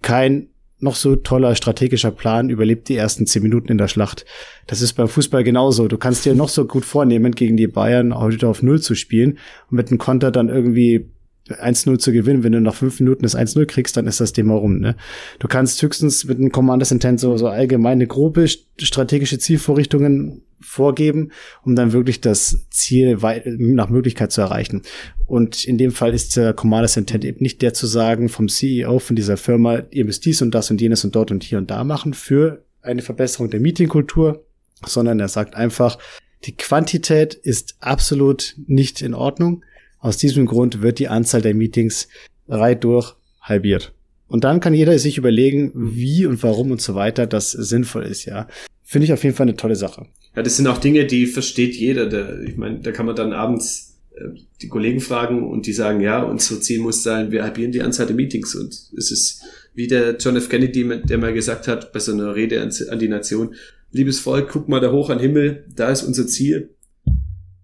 kein 0.02 0.50
noch 0.84 0.96
so 0.96 1.16
toller 1.16 1.56
strategischer 1.56 2.12
Plan 2.12 2.50
überlebt 2.50 2.90
die 2.90 2.96
ersten 2.96 3.26
zehn 3.26 3.44
Minuten 3.44 3.70
in 3.70 3.78
der 3.78 3.88
Schlacht. 3.88 4.26
Das 4.68 4.82
ist 4.82 4.94
beim 4.94 5.08
Fußball 5.08 5.44
genauso. 5.44 5.88
Du 5.88 5.98
kannst 5.98 6.26
dir 6.26 6.36
noch 6.36 6.50
so 6.50 6.66
gut 6.66 6.86
vornehmen, 6.86 7.34
gegen 7.34 7.58
die 7.58 7.68
Bayern 7.68 8.18
heute 8.18 8.48
auf 8.48 8.62
Null 8.62 8.82
zu 8.82 8.96
spielen 8.96 9.40
und 9.72 9.78
mit 9.78 9.90
einem 9.90 9.98
Konter 9.98 10.32
dann 10.32 10.50
irgendwie 10.50 11.10
1-0 11.50 12.00
zu 12.00 12.12
gewinnen. 12.12 12.44
Wenn 12.44 12.54
du 12.54 12.62
nach 12.62 12.76
fünf 12.76 13.00
Minuten 13.00 13.24
das 13.24 13.36
1-0 13.36 13.66
kriegst, 13.66 13.98
dann 13.98 14.08
ist 14.08 14.20
das 14.20 14.34
Thema 14.34 14.56
rum. 14.56 14.80
Ne? 14.80 14.96
Du 15.40 15.48
kannst 15.48 15.82
höchstens 15.82 16.26
mit 16.26 16.38
einem 16.38 16.52
Commanders 16.52 16.92
Intent 16.92 17.20
so, 17.20 17.38
so 17.38 17.48
allgemeine, 17.48 18.08
grobe 18.08 18.48
strategische 18.78 19.40
Zielvorrichtungen 19.40 20.44
vorgeben, 20.62 21.32
um 21.64 21.76
dann 21.76 21.92
wirklich 21.92 22.22
das 22.22 22.66
Ziel 22.70 23.18
nach 23.58 23.90
Möglichkeit 23.90 24.32
zu 24.32 24.42
erreichen. 24.42 24.82
Und 25.26 25.66
in 25.66 25.78
dem 25.78 25.92
Fall 25.92 26.14
ist 26.14 26.36
der 26.38 26.54
Commanders 26.54 26.96
Intent 26.96 27.26
eben 27.26 27.42
nicht 27.42 27.62
der 27.62 27.74
zu 27.74 27.86
sagen 27.86 28.30
vom 28.30 28.48
CEO 28.48 29.00
von 29.00 29.16
dieser 29.16 29.36
Firma, 29.36 29.84
ihr 29.92 30.06
müsst 30.06 30.26
dies 30.26 30.42
und 30.42 30.52
das 30.52 30.72
und 30.72 30.80
jenes 30.80 31.04
und 31.04 31.16
dort 31.16 31.32
und 31.32 31.44
hier 31.44 31.58
und 31.58 31.70
da 31.70 31.84
machen 31.84 32.14
für 32.14 32.64
eine 32.82 33.02
Verbesserung 33.02 33.50
der 33.50 33.60
Meetingkultur, 33.60 34.46
sondern 34.86 35.20
er 35.20 35.28
sagt 35.28 35.56
einfach, 35.56 35.98
die 36.46 36.56
Quantität 36.56 37.34
ist 37.34 37.76
absolut 37.80 38.56
nicht 38.68 39.02
in 39.02 39.14
Ordnung. 39.14 39.64
Aus 40.04 40.18
diesem 40.18 40.46
Grund 40.46 40.82
wird 40.82 41.00
die 41.00 41.08
Anzahl 41.08 41.42
der 41.42 41.54
Meetings 41.54 42.10
reit 42.50 42.84
durch 42.84 43.16
halbiert. 43.40 43.94
Und 44.28 44.44
dann 44.44 44.60
kann 44.60 44.74
jeder 44.74 45.00
sich 45.00 45.18
überlegen, 45.18 45.72
wie 45.74 46.26
und 46.26 46.44
warum 46.44 46.72
und 46.72 46.82
so 46.82 46.94
weiter 46.94 47.26
das 47.26 47.52
sinnvoll 47.52 48.04
ist, 48.04 48.26
ja. 48.26 48.50
Finde 48.84 49.06
ich 49.06 49.14
auf 49.14 49.24
jeden 49.24 49.34
Fall 49.34 49.48
eine 49.48 49.56
tolle 49.56 49.78
Sache. 49.78 50.08
Ja, 50.36 50.44
das 50.44 50.58
sind 50.58 50.68
auch 50.68 50.80
Dinge, 50.80 51.06
die 51.06 51.26
versteht 51.26 51.74
jeder. 51.76 52.08
Der, 52.08 52.42
ich 52.42 52.58
meine, 52.58 52.82
da 52.82 52.92
kann 52.92 53.06
man 53.06 53.16
dann 53.16 53.32
abends 53.32 53.98
äh, 54.14 54.38
die 54.62 54.68
Kollegen 54.68 55.00
fragen 55.00 55.50
und 55.50 55.68
die 55.68 55.74
sagen, 55.74 56.02
ja, 56.02 56.22
unser 56.22 56.60
Ziel 56.60 56.82
muss 56.82 57.02
sein, 57.02 57.32
wir 57.32 57.44
halbieren 57.44 57.72
die 57.72 57.82
Anzahl 57.82 58.06
der 58.06 58.18
Meetings. 58.18 58.56
Und 58.56 58.74
es 58.98 59.10
ist 59.10 59.42
wie 59.74 59.88
der 59.88 60.18
John 60.18 60.36
F. 60.36 60.50
Kennedy, 60.50 61.00
der 61.06 61.18
mal 61.18 61.34
gesagt 61.34 61.70
hat, 61.70 61.94
bei 61.94 62.00
so 62.00 62.12
einer 62.12 62.36
Rede 62.36 62.62
an, 62.62 62.74
an 62.90 63.00
die 63.00 63.08
Nation, 63.08 63.56
liebes 63.94 64.20
Volk, 64.20 64.50
guck 64.52 64.68
mal 64.68 64.82
da 64.82 64.92
hoch 64.92 65.10
an 65.10 65.20
Himmel, 65.20 65.66
da 65.74 65.90
ist 65.90 66.04
unser 66.04 66.28
Ziel. 66.28 66.72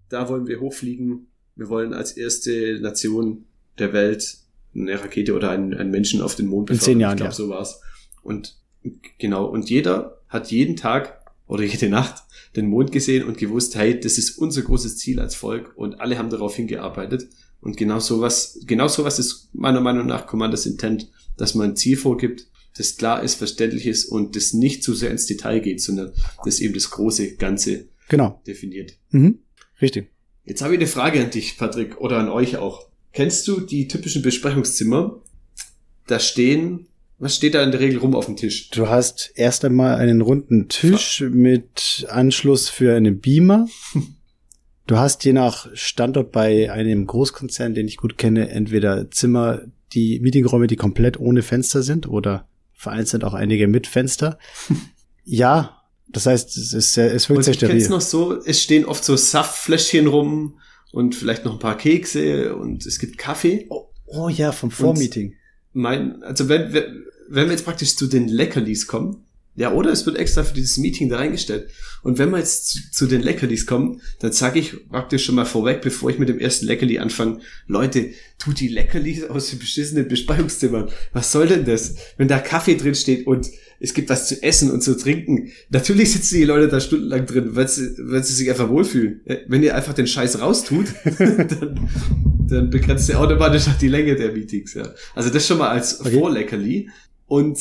Da 0.08 0.30
wollen 0.30 0.46
wir 0.46 0.58
hochfliegen. 0.58 1.26
Wir 1.60 1.68
wollen 1.68 1.92
als 1.92 2.12
erste 2.12 2.80
Nation 2.80 3.44
der 3.78 3.92
Welt 3.92 4.38
eine 4.74 4.98
Rakete 4.98 5.34
oder 5.34 5.50
einen, 5.50 5.74
einen 5.74 5.90
Menschen 5.90 6.22
auf 6.22 6.34
den 6.34 6.46
Mond 6.46 6.68
befördern. 6.68 6.80
In 6.80 6.94
zehn 6.94 7.00
Jahren, 7.00 7.12
ich 7.12 7.16
glaube, 7.18 7.32
ja. 7.32 7.36
so 7.36 7.48
war's. 7.50 7.82
Und 8.22 8.56
genau, 9.18 9.44
und 9.44 9.68
jeder 9.68 10.22
hat 10.26 10.50
jeden 10.50 10.76
Tag 10.76 11.20
oder 11.46 11.62
jede 11.62 11.90
Nacht 11.90 12.22
den 12.56 12.66
Mond 12.66 12.92
gesehen 12.92 13.24
und 13.24 13.36
gewusst, 13.36 13.74
hey, 13.74 14.00
das 14.00 14.16
ist 14.16 14.38
unser 14.38 14.62
großes 14.62 14.96
Ziel 14.96 15.20
als 15.20 15.34
Volk 15.34 15.76
und 15.76 16.00
alle 16.00 16.16
haben 16.16 16.30
darauf 16.30 16.56
hingearbeitet. 16.56 17.28
Und 17.60 17.76
genau 17.76 17.98
sowas, 17.98 18.58
genau 18.64 18.88
sowas 18.88 19.18
ist 19.18 19.50
meiner 19.52 19.82
Meinung 19.82 20.06
nach 20.06 20.26
Commanders 20.26 20.64
Intent, 20.64 21.10
dass 21.36 21.54
man 21.54 21.72
ein 21.72 21.76
Ziel 21.76 21.98
vorgibt, 21.98 22.46
das 22.74 22.96
klar 22.96 23.22
ist, 23.22 23.34
verständlich 23.34 23.86
ist 23.86 24.06
und 24.06 24.34
das 24.34 24.54
nicht 24.54 24.82
zu 24.82 24.94
sehr 24.94 25.10
ins 25.10 25.26
Detail 25.26 25.60
geht, 25.60 25.82
sondern 25.82 26.14
das 26.42 26.58
eben 26.60 26.72
das 26.72 26.88
große 26.88 27.36
Ganze 27.36 27.88
genau. 28.08 28.40
definiert. 28.46 28.96
Mhm. 29.10 29.40
Richtig. 29.82 30.08
Jetzt 30.44 30.62
habe 30.62 30.74
ich 30.74 30.80
eine 30.80 30.88
Frage 30.88 31.20
an 31.22 31.30
dich, 31.30 31.58
Patrick, 31.58 32.00
oder 32.00 32.18
an 32.18 32.28
euch 32.28 32.56
auch. 32.56 32.86
Kennst 33.12 33.46
du 33.48 33.60
die 33.60 33.88
typischen 33.88 34.22
Besprechungszimmer? 34.22 35.20
Da 36.06 36.18
stehen 36.18 36.86
was 37.20 37.36
steht 37.36 37.54
da 37.54 37.62
in 37.62 37.70
der 37.70 37.80
Regel 37.80 37.98
rum 37.98 38.14
auf 38.14 38.24
dem 38.24 38.36
Tisch? 38.36 38.70
Du 38.70 38.88
hast 38.88 39.30
erst 39.34 39.62
einmal 39.66 39.96
einen 39.96 40.22
runden 40.22 40.68
Tisch 40.68 41.20
mit 41.20 42.06
Anschluss 42.08 42.70
für 42.70 42.96
einen 42.96 43.20
Beamer. 43.20 43.68
Du 44.86 44.96
hast 44.98 45.24
je 45.24 45.32
nach 45.32 45.68
Standort 45.72 46.32
bei 46.32 46.72
einem 46.72 47.06
Großkonzern, 47.06 47.74
den 47.74 47.86
ich 47.86 47.96
gut 47.96 48.18
kenne, 48.18 48.48
entweder 48.48 49.08
Zimmer, 49.12 49.60
die 49.92 50.18
Meetingräume, 50.18 50.66
die 50.66 50.74
komplett 50.74 51.20
ohne 51.20 51.42
Fenster 51.42 51.84
sind 51.84 52.08
oder 52.08 52.48
vereinzelt 52.72 53.22
auch 53.22 53.34
einige 53.34 53.68
mit 53.68 53.86
Fenster. 53.86 54.36
ja, 55.24 55.79
das 56.12 56.26
heißt, 56.26 56.56
es 56.56 56.72
ist 56.72 56.92
sehr, 56.92 57.14
es 57.14 57.28
wirkt 57.28 57.38
und 57.38 57.44
sehr 57.44 57.54
steril. 57.54 57.76
Ich 57.76 57.88
noch 57.88 58.00
so, 58.00 58.40
es 58.42 58.62
stehen 58.62 58.84
oft 58.84 59.04
so 59.04 59.16
Saftfläschchen 59.16 60.06
rum 60.06 60.58
und 60.92 61.14
vielleicht 61.14 61.44
noch 61.44 61.54
ein 61.54 61.58
paar 61.58 61.76
Kekse 61.76 62.54
und 62.54 62.86
es 62.86 62.98
gibt 62.98 63.18
Kaffee. 63.18 63.66
Oh, 63.68 63.88
oh 64.06 64.28
ja, 64.28 64.52
vom 64.52 64.70
Vormeeting 64.70 65.34
mein, 65.72 66.22
also 66.22 66.48
wenn, 66.48 66.72
wenn, 66.72 67.04
wenn 67.28 67.46
wir 67.46 67.52
jetzt 67.52 67.64
praktisch 67.64 67.96
zu 67.96 68.06
den 68.06 68.28
Leckerlis 68.28 68.86
kommen, 68.86 69.24
Ja, 69.56 69.72
oder 69.72 69.90
es 69.90 70.06
wird 70.06 70.16
extra 70.16 70.44
für 70.44 70.54
dieses 70.54 70.78
Meeting 70.78 71.08
da 71.08 71.16
reingestellt. 71.16 71.68
Und 72.02 72.18
wenn 72.18 72.30
wir 72.30 72.38
jetzt 72.38 72.68
zu, 72.68 72.78
zu 72.92 73.06
den 73.06 73.20
Leckerlis 73.20 73.66
kommen, 73.66 74.00
dann 74.20 74.32
sage 74.32 74.58
ich 74.60 74.88
praktisch 74.88 75.24
schon 75.24 75.34
mal 75.34 75.44
vorweg, 75.44 75.82
bevor 75.82 76.08
ich 76.08 76.18
mit 76.18 76.28
dem 76.28 76.38
ersten 76.38 76.66
Leckerli 76.66 76.98
anfange, 76.98 77.40
Leute, 77.66 78.10
tut 78.38 78.60
die 78.60 78.68
Leckerlis 78.68 79.24
aus 79.24 79.50
den 79.50 79.58
beschissenen 79.58 80.08
Besprechungszimmern. 80.08 80.88
Was 81.12 81.32
soll 81.32 81.48
denn 81.48 81.64
das? 81.64 81.96
Wenn 82.16 82.28
da 82.28 82.38
Kaffee 82.38 82.76
drin 82.76 82.94
steht 82.94 83.26
und 83.26 83.50
es 83.80 83.94
gibt 83.94 84.10
was 84.10 84.28
zu 84.28 84.42
essen 84.42 84.70
und 84.70 84.82
zu 84.82 84.96
trinken. 84.96 85.50
Natürlich 85.70 86.12
sitzen 86.12 86.36
die 86.36 86.44
Leute 86.44 86.68
da 86.68 86.80
stundenlang 86.80 87.26
drin, 87.26 87.56
weil 87.56 87.66
sie, 87.66 87.94
weil 87.98 88.22
sie 88.22 88.34
sich 88.34 88.48
einfach 88.50 88.68
wohlfühlen. 88.68 89.22
Wenn 89.48 89.62
ihr 89.62 89.74
einfach 89.74 89.94
den 89.94 90.06
Scheiß 90.06 90.40
raustut, 90.40 90.86
dann, 91.18 91.88
dann 92.46 92.70
begrenzt 92.70 93.08
ihr 93.08 93.18
automatisch 93.18 93.66
auch 93.68 93.78
die 93.78 93.88
Länge 93.88 94.16
der 94.16 94.32
Meetings. 94.32 94.74
Ja. 94.74 94.94
Also 95.14 95.30
das 95.30 95.46
schon 95.46 95.58
mal 95.58 95.70
als 95.70 96.00
okay. 96.00 96.12
Vorleckerli. 96.12 96.90
Und 97.26 97.58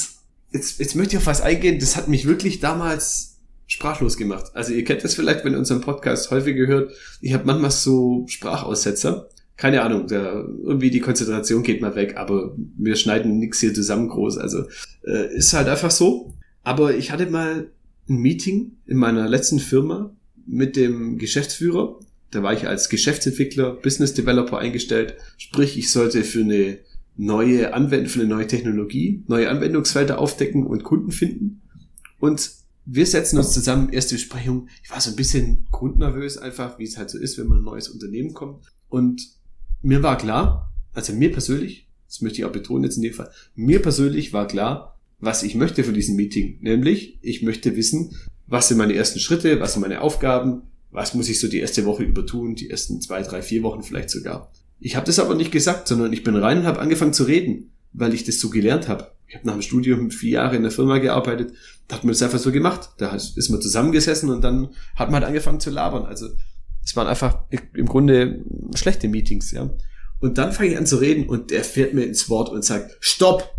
jetzt, 0.51 0.79
jetzt 0.79 0.95
möchte 0.95 1.13
ich 1.15 1.17
auf 1.17 1.27
was 1.27 1.41
eingehen, 1.41 1.79
das 1.79 1.95
hat 1.95 2.07
mich 2.07 2.25
wirklich 2.25 2.59
damals 2.59 3.37
sprachlos 3.67 4.17
gemacht. 4.17 4.51
Also 4.53 4.73
ihr 4.73 4.83
kennt 4.83 5.03
das 5.03 5.15
vielleicht, 5.15 5.45
wenn 5.45 5.53
ihr 5.53 5.59
unseren 5.59 5.81
Podcast 5.81 6.31
häufig 6.31 6.55
gehört. 6.55 6.91
Ich 7.21 7.33
habe 7.33 7.45
manchmal 7.45 7.71
so 7.71 8.25
Sprachaussetzer. 8.27 9.29
Keine 9.57 9.81
Ahnung, 9.83 10.07
da, 10.07 10.45
irgendwie 10.63 10.89
die 10.89 11.01
Konzentration 11.01 11.63
geht 11.63 11.81
mal 11.81 11.95
weg, 11.95 12.15
aber 12.17 12.55
wir 12.77 12.95
schneiden 12.95 13.37
nichts 13.37 13.59
hier 13.59 13.73
zusammen 13.73 14.07
groß. 14.07 14.37
Also 14.37 14.63
äh, 15.05 15.35
ist 15.35 15.53
halt 15.53 15.67
einfach 15.67 15.91
so. 15.91 16.33
Aber 16.63 16.95
ich 16.95 17.11
hatte 17.11 17.29
mal 17.29 17.69
ein 18.07 18.15
Meeting 18.15 18.77
in 18.87 18.97
meiner 18.97 19.27
letzten 19.27 19.59
Firma 19.59 20.15
mit 20.47 20.75
dem 20.75 21.17
Geschäftsführer. 21.17 21.99
Da 22.31 22.41
war 22.41 22.53
ich 22.53 22.67
als 22.67 22.89
Geschäftsentwickler, 22.89 23.73
Business 23.73 24.13
Developer 24.13 24.57
eingestellt. 24.57 25.15
Sprich, 25.37 25.77
ich 25.77 25.91
sollte 25.91 26.23
für 26.23 26.41
eine 26.41 26.79
neue 27.19 27.73
Anwendung, 27.73 28.09
für 28.09 28.21
eine 28.21 28.29
neue 28.29 28.47
Technologie, 28.47 29.23
neue 29.27 29.49
Anwendungsfelder 29.49 30.19
aufdecken 30.19 30.65
und 30.65 30.83
Kunden 30.83 31.11
finden. 31.11 31.61
Und 32.17 32.51
wir 32.85 33.05
setzen 33.05 33.37
uns 33.37 33.51
zusammen, 33.51 33.89
erste 33.89 34.15
Besprechung. 34.15 34.69
Ich 34.83 34.89
war 34.89 35.01
so 35.01 35.09
ein 35.09 35.17
bisschen 35.17 35.67
grundnervös 35.69 36.37
einfach, 36.37 36.79
wie 36.79 36.85
es 36.85 36.97
halt 36.97 37.09
so 37.09 37.19
ist, 37.19 37.37
wenn 37.37 37.47
man 37.47 37.59
ein 37.59 37.65
neues 37.65 37.89
Unternehmen 37.89 38.33
kommt. 38.33 38.65
Und 38.87 39.27
mir 39.81 40.01
war 40.01 40.17
klar, 40.17 40.71
also 40.93 41.11
mir 41.11 41.31
persönlich, 41.31 41.89
das 42.07 42.21
möchte 42.21 42.39
ich 42.39 42.45
auch 42.45 42.53
betonen 42.53 42.85
jetzt 42.85 42.95
in 42.95 43.03
dem 43.03 43.13
Fall, 43.13 43.29
mir 43.53 43.81
persönlich 43.81 44.31
war 44.31 44.47
klar, 44.47 44.97
was 45.19 45.43
ich 45.43 45.55
möchte 45.55 45.83
von 45.83 45.93
diesem 45.93 46.15
Meeting. 46.15 46.57
Nämlich, 46.61 47.19
ich 47.21 47.43
möchte 47.43 47.75
wissen, 47.75 48.15
was 48.47 48.69
sind 48.69 48.77
meine 48.77 48.95
ersten 48.95 49.19
Schritte, 49.19 49.59
was 49.59 49.73
sind 49.73 49.81
meine 49.81 49.99
Aufgaben, 50.01 50.61
was 50.89 51.13
muss 51.13 51.27
ich 51.27 51.41
so 51.41 51.49
die 51.49 51.59
erste 51.59 51.85
Woche 51.85 52.03
über 52.03 52.25
tun, 52.25 52.55
die 52.55 52.69
ersten 52.69 53.01
zwei, 53.01 53.21
drei, 53.23 53.41
vier 53.41 53.61
Wochen 53.61 53.83
vielleicht 53.83 54.09
sogar. 54.09 54.51
Ich 54.79 54.95
habe 54.95 55.05
das 55.05 55.19
aber 55.19 55.35
nicht 55.35 55.51
gesagt, 55.51 55.87
sondern 55.87 56.13
ich 56.13 56.23
bin 56.23 56.35
rein 56.35 56.59
und 56.59 56.65
habe 56.65 56.79
angefangen 56.79 57.13
zu 57.13 57.23
reden, 57.23 57.71
weil 57.91 58.13
ich 58.13 58.23
das 58.23 58.39
so 58.39 58.49
gelernt 58.49 58.87
habe. 58.87 59.11
Ich 59.27 59.35
habe 59.35 59.45
nach 59.45 59.53
dem 59.53 59.61
Studium 59.61 60.09
vier 60.09 60.31
Jahre 60.31 60.55
in 60.55 60.63
der 60.63 60.71
Firma 60.71 60.97
gearbeitet, 60.97 61.53
da 61.87 61.97
hat 61.97 62.03
man 62.03 62.13
das 62.13 62.21
einfach 62.23 62.39
so 62.39 62.51
gemacht. 62.51 62.89
Da 62.97 63.13
ist 63.13 63.49
man 63.49 63.61
zusammengesessen 63.61 64.29
und 64.29 64.41
dann 64.41 64.69
hat 64.95 65.09
man 65.09 65.21
halt 65.21 65.25
angefangen 65.25 65.59
zu 65.59 65.69
labern. 65.69 66.05
Also 66.05 66.29
es 66.83 66.95
waren 66.95 67.07
einfach 67.07 67.43
im 67.73 67.85
Grunde 67.85 68.43
schlechte 68.75 69.07
Meetings, 69.07 69.51
ja. 69.51 69.69
Und 70.19 70.37
dann 70.37 70.51
fange 70.51 70.71
ich 70.71 70.77
an 70.77 70.85
zu 70.85 70.97
reden 70.97 71.29
und 71.29 71.51
der 71.51 71.63
fährt 71.63 71.93
mir 71.93 72.03
ins 72.03 72.29
Wort 72.29 72.49
und 72.49 72.65
sagt, 72.65 72.97
Stopp! 72.99 73.55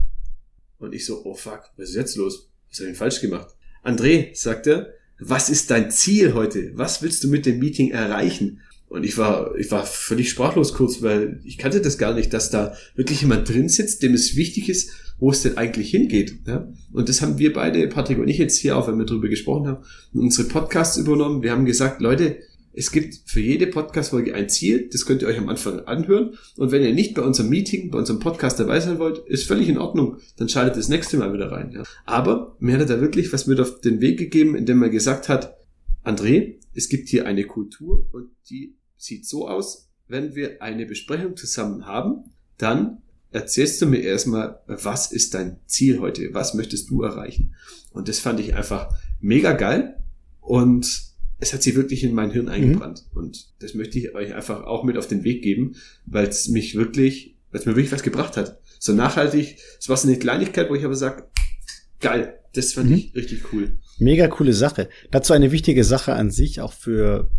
Und 0.78 0.94
ich 0.94 1.06
so, 1.06 1.24
oh 1.24 1.34
fuck, 1.34 1.70
was 1.76 1.90
ist 1.90 1.96
jetzt 1.96 2.16
los? 2.16 2.50
Was 2.70 2.78
habe 2.78 2.90
ich 2.90 2.92
denn 2.92 2.98
falsch 2.98 3.20
gemacht? 3.20 3.48
André, 3.84 4.34
sagt 4.34 4.66
er, 4.66 4.94
was 5.18 5.50
ist 5.50 5.70
dein 5.70 5.90
Ziel 5.90 6.34
heute? 6.34 6.72
Was 6.74 7.02
willst 7.02 7.22
du 7.22 7.28
mit 7.28 7.46
dem 7.46 7.58
Meeting 7.58 7.90
erreichen? 7.90 8.60
Und 8.90 9.04
ich 9.04 9.16
war, 9.16 9.54
ich 9.56 9.70
war 9.70 9.86
völlig 9.86 10.30
sprachlos 10.30 10.74
kurz, 10.74 11.00
weil 11.00 11.40
ich 11.44 11.58
kannte 11.58 11.80
das 11.80 11.96
gar 11.96 12.12
nicht, 12.12 12.32
dass 12.32 12.50
da 12.50 12.74
wirklich 12.96 13.20
jemand 13.20 13.48
drin 13.48 13.68
sitzt, 13.68 14.02
dem 14.02 14.14
es 14.14 14.34
wichtig 14.34 14.68
ist, 14.68 14.90
wo 15.20 15.30
es 15.30 15.42
denn 15.42 15.56
eigentlich 15.56 15.90
hingeht. 15.90 16.40
Ja? 16.44 16.68
Und 16.92 17.08
das 17.08 17.22
haben 17.22 17.38
wir 17.38 17.52
beide, 17.52 17.86
Patrick 17.86 18.18
und 18.18 18.26
ich 18.26 18.38
jetzt 18.38 18.56
hier 18.56 18.76
auch, 18.76 18.88
wenn 18.88 18.98
wir 18.98 19.06
darüber 19.06 19.28
gesprochen 19.28 19.68
haben, 19.68 19.84
unsere 20.12 20.48
Podcasts 20.48 20.96
übernommen. 20.96 21.44
Wir 21.44 21.52
haben 21.52 21.66
gesagt, 21.66 22.00
Leute, 22.00 22.38
es 22.72 22.90
gibt 22.90 23.14
für 23.26 23.38
jede 23.38 23.68
Podcast-Folge 23.68 24.34
ein 24.34 24.48
Ziel, 24.48 24.88
das 24.90 25.06
könnt 25.06 25.22
ihr 25.22 25.28
euch 25.28 25.38
am 25.38 25.48
Anfang 25.48 25.80
anhören. 25.86 26.34
Und 26.56 26.72
wenn 26.72 26.82
ihr 26.82 26.92
nicht 26.92 27.14
bei 27.14 27.22
unserem 27.22 27.48
Meeting, 27.48 27.92
bei 27.92 27.98
unserem 27.98 28.18
Podcast 28.18 28.58
dabei 28.58 28.80
sein 28.80 28.98
wollt, 28.98 29.18
ist 29.28 29.46
völlig 29.46 29.68
in 29.68 29.78
Ordnung. 29.78 30.16
Dann 30.36 30.48
schaltet 30.48 30.76
das 30.76 30.88
nächste 30.88 31.16
Mal 31.16 31.32
wieder 31.32 31.52
rein. 31.52 31.70
Ja. 31.72 31.84
Aber 32.06 32.56
mir 32.58 32.74
hat 32.74 32.80
er 32.80 32.96
da 32.96 33.00
wirklich 33.00 33.32
was 33.32 33.46
mit 33.46 33.60
auf 33.60 33.80
den 33.80 34.00
Weg 34.00 34.18
gegeben, 34.18 34.56
indem 34.56 34.82
er 34.82 34.88
gesagt 34.88 35.28
hat, 35.28 35.56
André, 36.04 36.56
es 36.74 36.88
gibt 36.88 37.08
hier 37.08 37.26
eine 37.26 37.44
Kultur 37.44 38.08
und 38.12 38.30
die 38.48 38.79
sieht 39.00 39.26
so 39.26 39.48
aus, 39.48 39.88
wenn 40.08 40.34
wir 40.34 40.62
eine 40.62 40.86
Besprechung 40.86 41.36
zusammen 41.36 41.86
haben, 41.86 42.24
dann 42.58 42.98
erzählst 43.32 43.80
du 43.80 43.86
mir 43.86 44.02
erstmal, 44.02 44.60
was 44.66 45.10
ist 45.10 45.34
dein 45.34 45.58
Ziel 45.66 46.00
heute? 46.00 46.34
Was 46.34 46.54
möchtest 46.54 46.90
du 46.90 47.02
erreichen? 47.02 47.54
Und 47.92 48.08
das 48.08 48.18
fand 48.18 48.40
ich 48.40 48.54
einfach 48.54 48.92
mega 49.20 49.52
geil 49.52 49.96
und 50.40 51.10
es 51.38 51.54
hat 51.54 51.62
sich 51.62 51.74
wirklich 51.74 52.04
in 52.04 52.14
mein 52.14 52.30
Hirn 52.30 52.46
mhm. 52.46 52.52
eingebrannt. 52.52 53.06
Mhm. 53.12 53.18
Und 53.18 53.48
das 53.60 53.74
möchte 53.74 53.98
ich 53.98 54.14
euch 54.14 54.34
einfach 54.34 54.64
auch 54.64 54.84
mit 54.84 54.98
auf 54.98 55.06
den 55.06 55.24
Weg 55.24 55.42
geben, 55.42 55.76
weil 56.04 56.26
es 56.26 56.48
mich 56.48 56.74
wirklich, 56.74 57.36
weil 57.50 57.60
es 57.60 57.66
mir 57.66 57.76
wirklich 57.76 57.92
was 57.92 58.02
gebracht 58.02 58.36
hat. 58.36 58.60
So 58.78 58.92
nachhaltig, 58.92 59.56
es 59.78 59.88
war 59.88 59.96
so 59.96 60.08
eine 60.08 60.18
Kleinigkeit, 60.18 60.68
wo 60.68 60.74
ich 60.74 60.84
aber 60.84 60.94
sage, 60.94 61.24
geil, 62.00 62.38
das 62.52 62.74
fand 62.74 62.90
mhm. 62.90 62.96
ich 62.96 63.14
richtig 63.14 63.52
cool. 63.52 63.78
Mega 63.98 64.28
coole 64.28 64.52
Sache. 64.52 64.88
Dazu 65.10 65.32
eine 65.32 65.52
wichtige 65.52 65.84
Sache 65.84 66.14
an 66.14 66.30
sich, 66.30 66.60
auch 66.60 66.72
für 66.72 67.30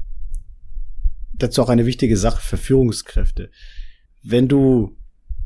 dazu 1.41 1.61
auch 1.61 1.69
eine 1.69 1.85
wichtige 1.85 2.17
Sache 2.17 2.41
für 2.41 2.57
Führungskräfte. 2.57 3.51
Wenn 4.23 4.47
du 4.47 4.97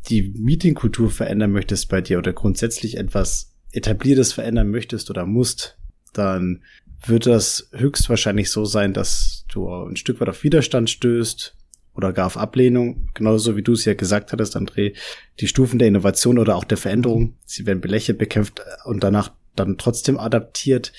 die 0.09 0.33
Meetingkultur 0.37 1.09
verändern 1.09 1.51
möchtest 1.51 1.89
bei 1.89 2.01
dir 2.01 2.17
oder 2.17 2.33
grundsätzlich 2.33 2.97
etwas 2.97 3.55
etabliertes 3.71 4.33
verändern 4.33 4.69
möchtest 4.69 5.09
oder 5.09 5.25
musst, 5.25 5.77
dann 6.13 6.63
wird 7.05 7.25
das 7.25 7.69
höchstwahrscheinlich 7.73 8.49
so 8.49 8.65
sein, 8.65 8.93
dass 8.93 9.45
du 9.49 9.67
ein 9.69 9.95
Stück 9.95 10.19
weit 10.19 10.29
auf 10.29 10.43
Widerstand 10.43 10.89
stößt 10.89 11.55
oder 11.93 12.13
gar 12.13 12.27
auf 12.27 12.37
Ablehnung, 12.37 13.09
genauso 13.13 13.55
wie 13.55 13.61
du 13.61 13.73
es 13.73 13.85
ja 13.85 13.93
gesagt 13.93 14.31
hattest, 14.31 14.55
André, 14.57 14.95
die 15.39 15.47
Stufen 15.47 15.79
der 15.79 15.87
Innovation 15.87 16.39
oder 16.39 16.55
auch 16.55 16.63
der 16.65 16.77
Veränderung, 16.77 17.37
sie 17.45 17.65
werden 17.65 17.81
belächelt, 17.81 18.17
bekämpft 18.17 18.61
und 18.85 19.03
danach 19.03 19.31
dann 19.55 19.77
trotzdem 19.77 20.19
adaptiert 20.19 20.91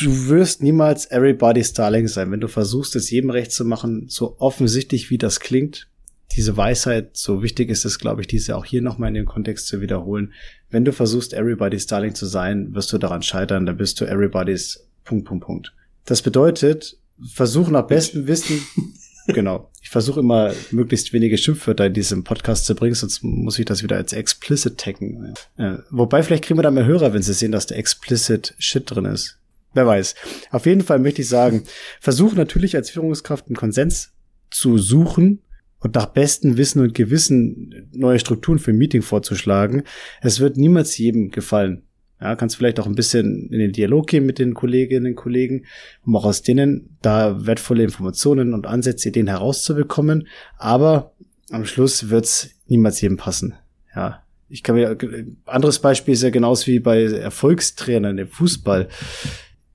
du 0.00 0.28
wirst 0.28 0.62
niemals 0.62 1.10
everybody's 1.10 1.72
darling 1.72 2.08
sein, 2.08 2.30
wenn 2.30 2.40
du 2.40 2.48
versuchst, 2.48 2.96
es 2.96 3.10
jedem 3.10 3.30
recht 3.30 3.52
zu 3.52 3.64
machen, 3.64 4.06
so 4.08 4.36
offensichtlich 4.38 5.10
wie 5.10 5.18
das 5.18 5.40
klingt. 5.40 5.88
Diese 6.32 6.56
Weisheit, 6.56 7.16
so 7.16 7.42
wichtig 7.42 7.70
ist 7.70 7.84
es, 7.84 7.98
glaube 7.98 8.20
ich, 8.20 8.26
diese 8.26 8.56
auch 8.56 8.64
hier 8.64 8.82
nochmal 8.82 9.08
in 9.08 9.14
dem 9.14 9.26
Kontext 9.26 9.66
zu 9.66 9.80
wiederholen. 9.80 10.32
Wenn 10.70 10.84
du 10.84 10.92
versuchst, 10.92 11.32
everybody's 11.32 11.86
darling 11.86 12.14
zu 12.14 12.26
sein, 12.26 12.74
wirst 12.74 12.92
du 12.92 12.98
daran 12.98 13.22
scheitern, 13.22 13.66
dann 13.66 13.76
bist 13.76 14.00
du 14.00 14.04
everybody's 14.04 14.86
Punkt, 15.04 15.26
Punkt, 15.26 15.46
Punkt. 15.46 15.72
Das 16.04 16.22
bedeutet, 16.22 16.98
versuchen 17.26 17.72
nach 17.72 17.86
bestem 17.86 18.26
Wissen, 18.26 18.60
genau. 19.26 19.70
Ich 19.82 19.88
versuche 19.88 20.20
immer 20.20 20.52
möglichst 20.70 21.14
wenige 21.14 21.38
Schimpfwörter 21.38 21.86
in 21.86 21.94
diesem 21.94 22.24
Podcast 22.24 22.66
zu 22.66 22.74
bringen, 22.74 22.94
sonst 22.94 23.22
muss 23.22 23.58
ich 23.58 23.64
das 23.64 23.82
wieder 23.82 23.96
als 23.96 24.12
explicit 24.12 24.76
taggen. 24.76 25.32
Äh, 25.56 25.78
wobei 25.90 26.22
vielleicht 26.22 26.44
kriegen 26.44 26.58
wir 26.58 26.62
da 26.62 26.70
mehr 26.70 26.84
Hörer, 26.84 27.14
wenn 27.14 27.22
sie 27.22 27.32
sehen, 27.32 27.52
dass 27.52 27.66
der 27.66 27.78
explicit 27.78 28.54
Shit 28.58 28.90
drin 28.90 29.06
ist. 29.06 29.38
Wer 29.74 29.86
weiß. 29.86 30.14
Auf 30.50 30.66
jeden 30.66 30.82
Fall 30.82 30.98
möchte 30.98 31.22
ich 31.22 31.28
sagen, 31.28 31.64
versuch 32.00 32.34
natürlich 32.34 32.74
als 32.74 32.90
Führungskraft 32.90 33.46
einen 33.46 33.56
Konsens 33.56 34.12
zu 34.50 34.78
suchen 34.78 35.42
und 35.80 35.94
nach 35.94 36.06
bestem 36.06 36.56
Wissen 36.56 36.82
und 36.82 36.94
Gewissen 36.94 37.88
neue 37.92 38.18
Strukturen 38.18 38.58
für 38.58 38.72
ein 38.72 38.78
Meeting 38.78 39.02
vorzuschlagen. 39.02 39.82
Es 40.20 40.40
wird 40.40 40.56
niemals 40.56 40.96
jedem 40.98 41.30
gefallen. 41.30 41.82
Ja, 42.20 42.34
kannst 42.34 42.56
vielleicht 42.56 42.80
auch 42.80 42.86
ein 42.86 42.96
bisschen 42.96 43.48
in 43.52 43.60
den 43.60 43.72
Dialog 43.72 44.08
gehen 44.08 44.26
mit 44.26 44.40
den 44.40 44.54
Kolleginnen 44.54 45.12
und 45.12 45.14
Kollegen, 45.14 45.66
um 46.04 46.16
auch 46.16 46.24
aus 46.24 46.42
denen 46.42 46.96
da 47.00 47.46
wertvolle 47.46 47.84
Informationen 47.84 48.54
und 48.54 48.66
Ansätze, 48.66 49.10
Ideen 49.10 49.28
herauszubekommen. 49.28 50.26
Aber 50.56 51.12
am 51.50 51.64
Schluss 51.64 52.10
wird's 52.10 52.50
niemals 52.66 53.00
jedem 53.00 53.18
passen. 53.18 53.54
Ja, 53.94 54.24
ich 54.48 54.64
kann 54.64 54.74
mir, 54.74 54.96
anderes 55.44 55.78
Beispiel 55.78 56.14
ist 56.14 56.22
ja 56.22 56.30
genauso 56.30 56.66
wie 56.66 56.80
bei 56.80 57.04
Erfolgstrainern 57.04 58.18
im 58.18 58.28
Fußball 58.28 58.88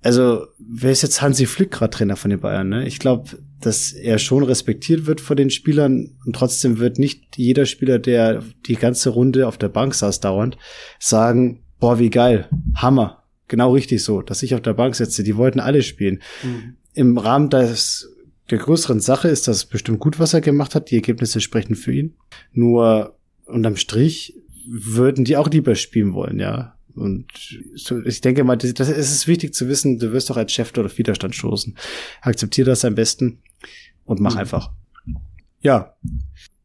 also 0.04 0.48
wer 0.60 0.92
ist 0.92 1.02
jetzt 1.02 1.22
Hansi 1.22 1.46
Flick 1.46 1.72
gerade 1.72 1.96
Trainer 1.96 2.16
von 2.16 2.30
den 2.30 2.40
Bayern? 2.40 2.70
Ne? 2.70 2.86
Ich 2.86 3.00
glaube, 3.00 3.30
dass 3.62 3.94
er 3.94 4.20
schon 4.20 4.44
respektiert 4.44 5.06
wird 5.06 5.22
von 5.22 5.38
den 5.38 5.50
Spielern 5.50 6.18
und 6.26 6.36
trotzdem 6.36 6.80
wird 6.80 7.00
nicht 7.00 7.38
jeder 7.38 7.66
Spieler, 7.66 8.00
der 8.00 8.44
die 8.66 8.76
ganze 8.76 9.10
Runde 9.10 9.48
auf 9.48 9.58
der 9.58 9.70
Bank 9.70 9.96
saß 9.96 10.20
dauernd, 10.20 10.58
sagen, 11.00 11.64
boah, 11.80 12.00
wie 12.00 12.10
geil, 12.10 12.50
Hammer, 12.76 13.24
genau 13.48 13.74
richtig 13.74 14.04
so, 14.04 14.22
dass 14.22 14.44
ich 14.44 14.54
auf 14.54 14.62
der 14.62 14.74
Bank 14.74 14.96
sitze. 14.96 15.24
Die 15.24 15.38
wollten 15.38 15.60
alle 15.60 15.82
spielen. 15.82 16.22
Mhm. 16.44 16.76
Im 16.94 17.18
Rahmen 17.18 17.50
des 17.50 18.10
der 18.50 18.58
größeren 18.58 19.00
Sache 19.00 19.30
ist 19.30 19.48
das 19.48 19.66
bestimmt 19.66 20.00
gut, 20.00 20.20
was 20.20 20.34
er 20.34 20.42
gemacht 20.42 20.76
hat. 20.76 20.92
Die 20.92 20.96
Ergebnisse 20.96 21.40
sprechen 21.40 21.76
für 21.76 21.94
ihn. 21.94 22.16
Nur 22.52 23.18
unterm 23.46 23.78
Strich 23.78 24.36
würden 24.68 25.26
die 25.26 25.38
auch 25.38 25.50
lieber 25.50 25.76
spielen 25.76 26.14
wollen, 26.14 26.40
ja. 26.40 26.76
Und 26.96 27.26
ich 28.06 28.22
denke 28.22 28.44
mal, 28.44 28.56
das, 28.56 28.74
das 28.74 28.90
ist 28.90 29.28
wichtig 29.28 29.54
zu 29.54 29.68
wissen, 29.68 29.98
du 29.98 30.12
wirst 30.12 30.30
doch 30.30 30.38
als 30.38 30.52
Chef 30.52 30.72
dort 30.72 30.88
auf 30.88 30.98
Widerstand 30.98 31.36
stoßen. 31.36 31.76
Akzeptiere 32.22 32.70
das 32.70 32.86
am 32.86 32.96
besten 32.96 33.40
und 34.06 34.20
mach 34.20 34.34
mhm. 34.34 34.40
einfach. 34.40 34.72
Ja. 35.62 35.96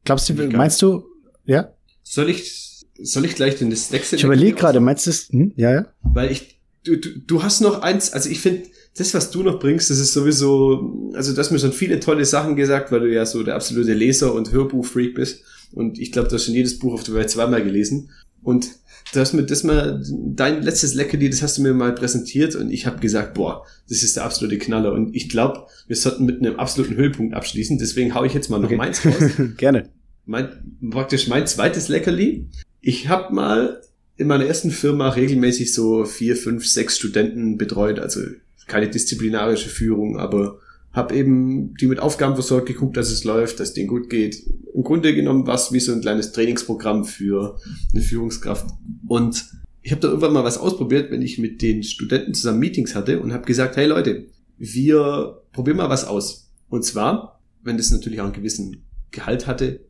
Glaubst 0.04 0.28
du, 0.28 0.34
meinst 0.34 0.82
du, 0.82 1.04
ja? 1.44 1.72
Soll 2.02 2.30
ich, 2.30 2.86
soll 3.00 3.24
ich 3.24 3.34
gleich 3.34 3.56
den 3.56 3.68
nächste 3.68 4.16
Ich 4.16 4.24
überlege 4.24 4.56
gerade, 4.56 4.80
meinst 4.80 5.06
du 5.06 5.10
es, 5.10 5.28
hm? 5.28 5.52
ja, 5.56 5.72
ja? 5.72 5.86
weil 6.02 6.30
ich, 6.30 6.60
du, 6.84 6.96
du, 6.96 7.18
du 7.18 7.42
hast 7.42 7.60
noch 7.60 7.82
eins, 7.82 8.12
also 8.12 8.28
ich 8.28 8.40
finde, 8.40 8.68
das, 8.96 9.14
was 9.14 9.30
du 9.30 9.42
noch 9.42 9.58
bringst, 9.58 9.90
das 9.90 9.98
ist 9.98 10.12
sowieso, 10.12 11.10
also 11.14 11.32
du 11.32 11.38
hast 11.38 11.50
mir 11.50 11.58
schon 11.58 11.72
viele 11.72 12.00
tolle 12.00 12.24
Sachen 12.24 12.56
gesagt, 12.56 12.90
weil 12.90 13.00
du 13.00 13.12
ja 13.12 13.24
so 13.26 13.42
der 13.42 13.54
absolute 13.54 13.94
Leser 13.94 14.34
und 14.34 14.52
Hörbuchfreak 14.52 15.14
bist. 15.14 15.42
Und 15.72 15.98
ich 15.98 16.12
glaube, 16.12 16.28
du 16.28 16.34
hast 16.34 16.46
schon 16.46 16.54
jedes 16.54 16.78
Buch 16.78 16.94
auf 16.94 17.04
der 17.04 17.14
Welt 17.14 17.30
zweimal 17.30 17.62
gelesen. 17.62 18.10
Und 18.42 18.70
du 19.12 19.20
hast 19.20 19.32
mir 19.32 19.44
das 19.44 19.64
mal, 19.64 20.02
dein 20.10 20.62
letztes 20.62 20.94
Leckerli, 20.94 21.30
das 21.30 21.42
hast 21.42 21.58
du 21.58 21.62
mir 21.62 21.74
mal 21.74 21.94
präsentiert 21.94 22.54
und 22.54 22.70
ich 22.70 22.86
habe 22.86 23.00
gesagt, 23.00 23.34
boah, 23.34 23.64
das 23.88 24.02
ist 24.02 24.16
der 24.16 24.24
absolute 24.24 24.58
Knaller. 24.58 24.92
Und 24.92 25.14
ich 25.14 25.28
glaube, 25.28 25.66
wir 25.86 25.96
sollten 25.96 26.24
mit 26.24 26.40
einem 26.40 26.56
absoluten 26.56 26.96
Höhepunkt 26.96 27.34
abschließen. 27.34 27.78
Deswegen 27.78 28.14
hau 28.14 28.24
ich 28.24 28.34
jetzt 28.34 28.50
mal 28.50 28.58
noch 28.58 28.66
okay. 28.66 28.76
meins 28.76 29.04
raus. 29.04 29.32
Gerne. 29.56 29.88
Mein, 30.26 30.48
praktisch 30.90 31.28
mein 31.28 31.46
zweites 31.46 31.88
Leckerli. 31.88 32.48
Ich 32.80 33.08
habe 33.08 33.34
mal 33.34 33.80
in 34.16 34.26
meiner 34.26 34.44
ersten 34.44 34.70
Firma 34.70 35.08
regelmäßig 35.10 35.72
so 35.72 36.04
vier, 36.04 36.36
fünf, 36.36 36.66
sechs 36.66 36.98
Studenten 36.98 37.56
betreut. 37.56 37.98
Also 37.98 38.20
keine 38.66 38.88
disziplinarische 38.88 39.68
Führung, 39.68 40.18
aber 40.18 40.58
habe 40.92 41.14
eben 41.14 41.74
die 41.74 41.86
mit 41.86 42.00
Aufgaben 42.00 42.34
versorgt, 42.34 42.66
geguckt, 42.66 42.96
dass 42.96 43.10
es 43.10 43.24
läuft, 43.24 43.60
dass 43.60 43.68
es 43.68 43.74
denen 43.74 43.88
gut 43.88 44.08
geht. 44.10 44.42
Im 44.74 44.82
Grunde 44.82 45.14
genommen 45.14 45.46
was 45.46 45.72
wie 45.72 45.80
so 45.80 45.92
ein 45.92 46.00
kleines 46.00 46.32
Trainingsprogramm 46.32 47.04
für 47.04 47.58
eine 47.92 48.02
Führungskraft. 48.02 48.66
Und 49.06 49.44
ich 49.82 49.92
habe 49.92 50.00
da 50.00 50.08
irgendwann 50.08 50.32
mal 50.32 50.44
was 50.44 50.58
ausprobiert, 50.58 51.10
wenn 51.10 51.22
ich 51.22 51.38
mit 51.38 51.62
den 51.62 51.82
Studenten 51.82 52.34
zusammen 52.34 52.58
Meetings 52.58 52.94
hatte 52.94 53.20
und 53.20 53.32
habe 53.32 53.44
gesagt, 53.44 53.76
hey 53.76 53.86
Leute, 53.86 54.26
wir 54.56 55.42
probieren 55.52 55.76
mal 55.76 55.90
was 55.90 56.06
aus. 56.06 56.50
Und 56.68 56.84
zwar, 56.84 57.40
wenn 57.62 57.76
das 57.76 57.90
natürlich 57.90 58.20
auch 58.20 58.26
einen 58.26 58.32
gewissen 58.32 58.84
Gehalt 59.10 59.46
hatte, 59.46 59.80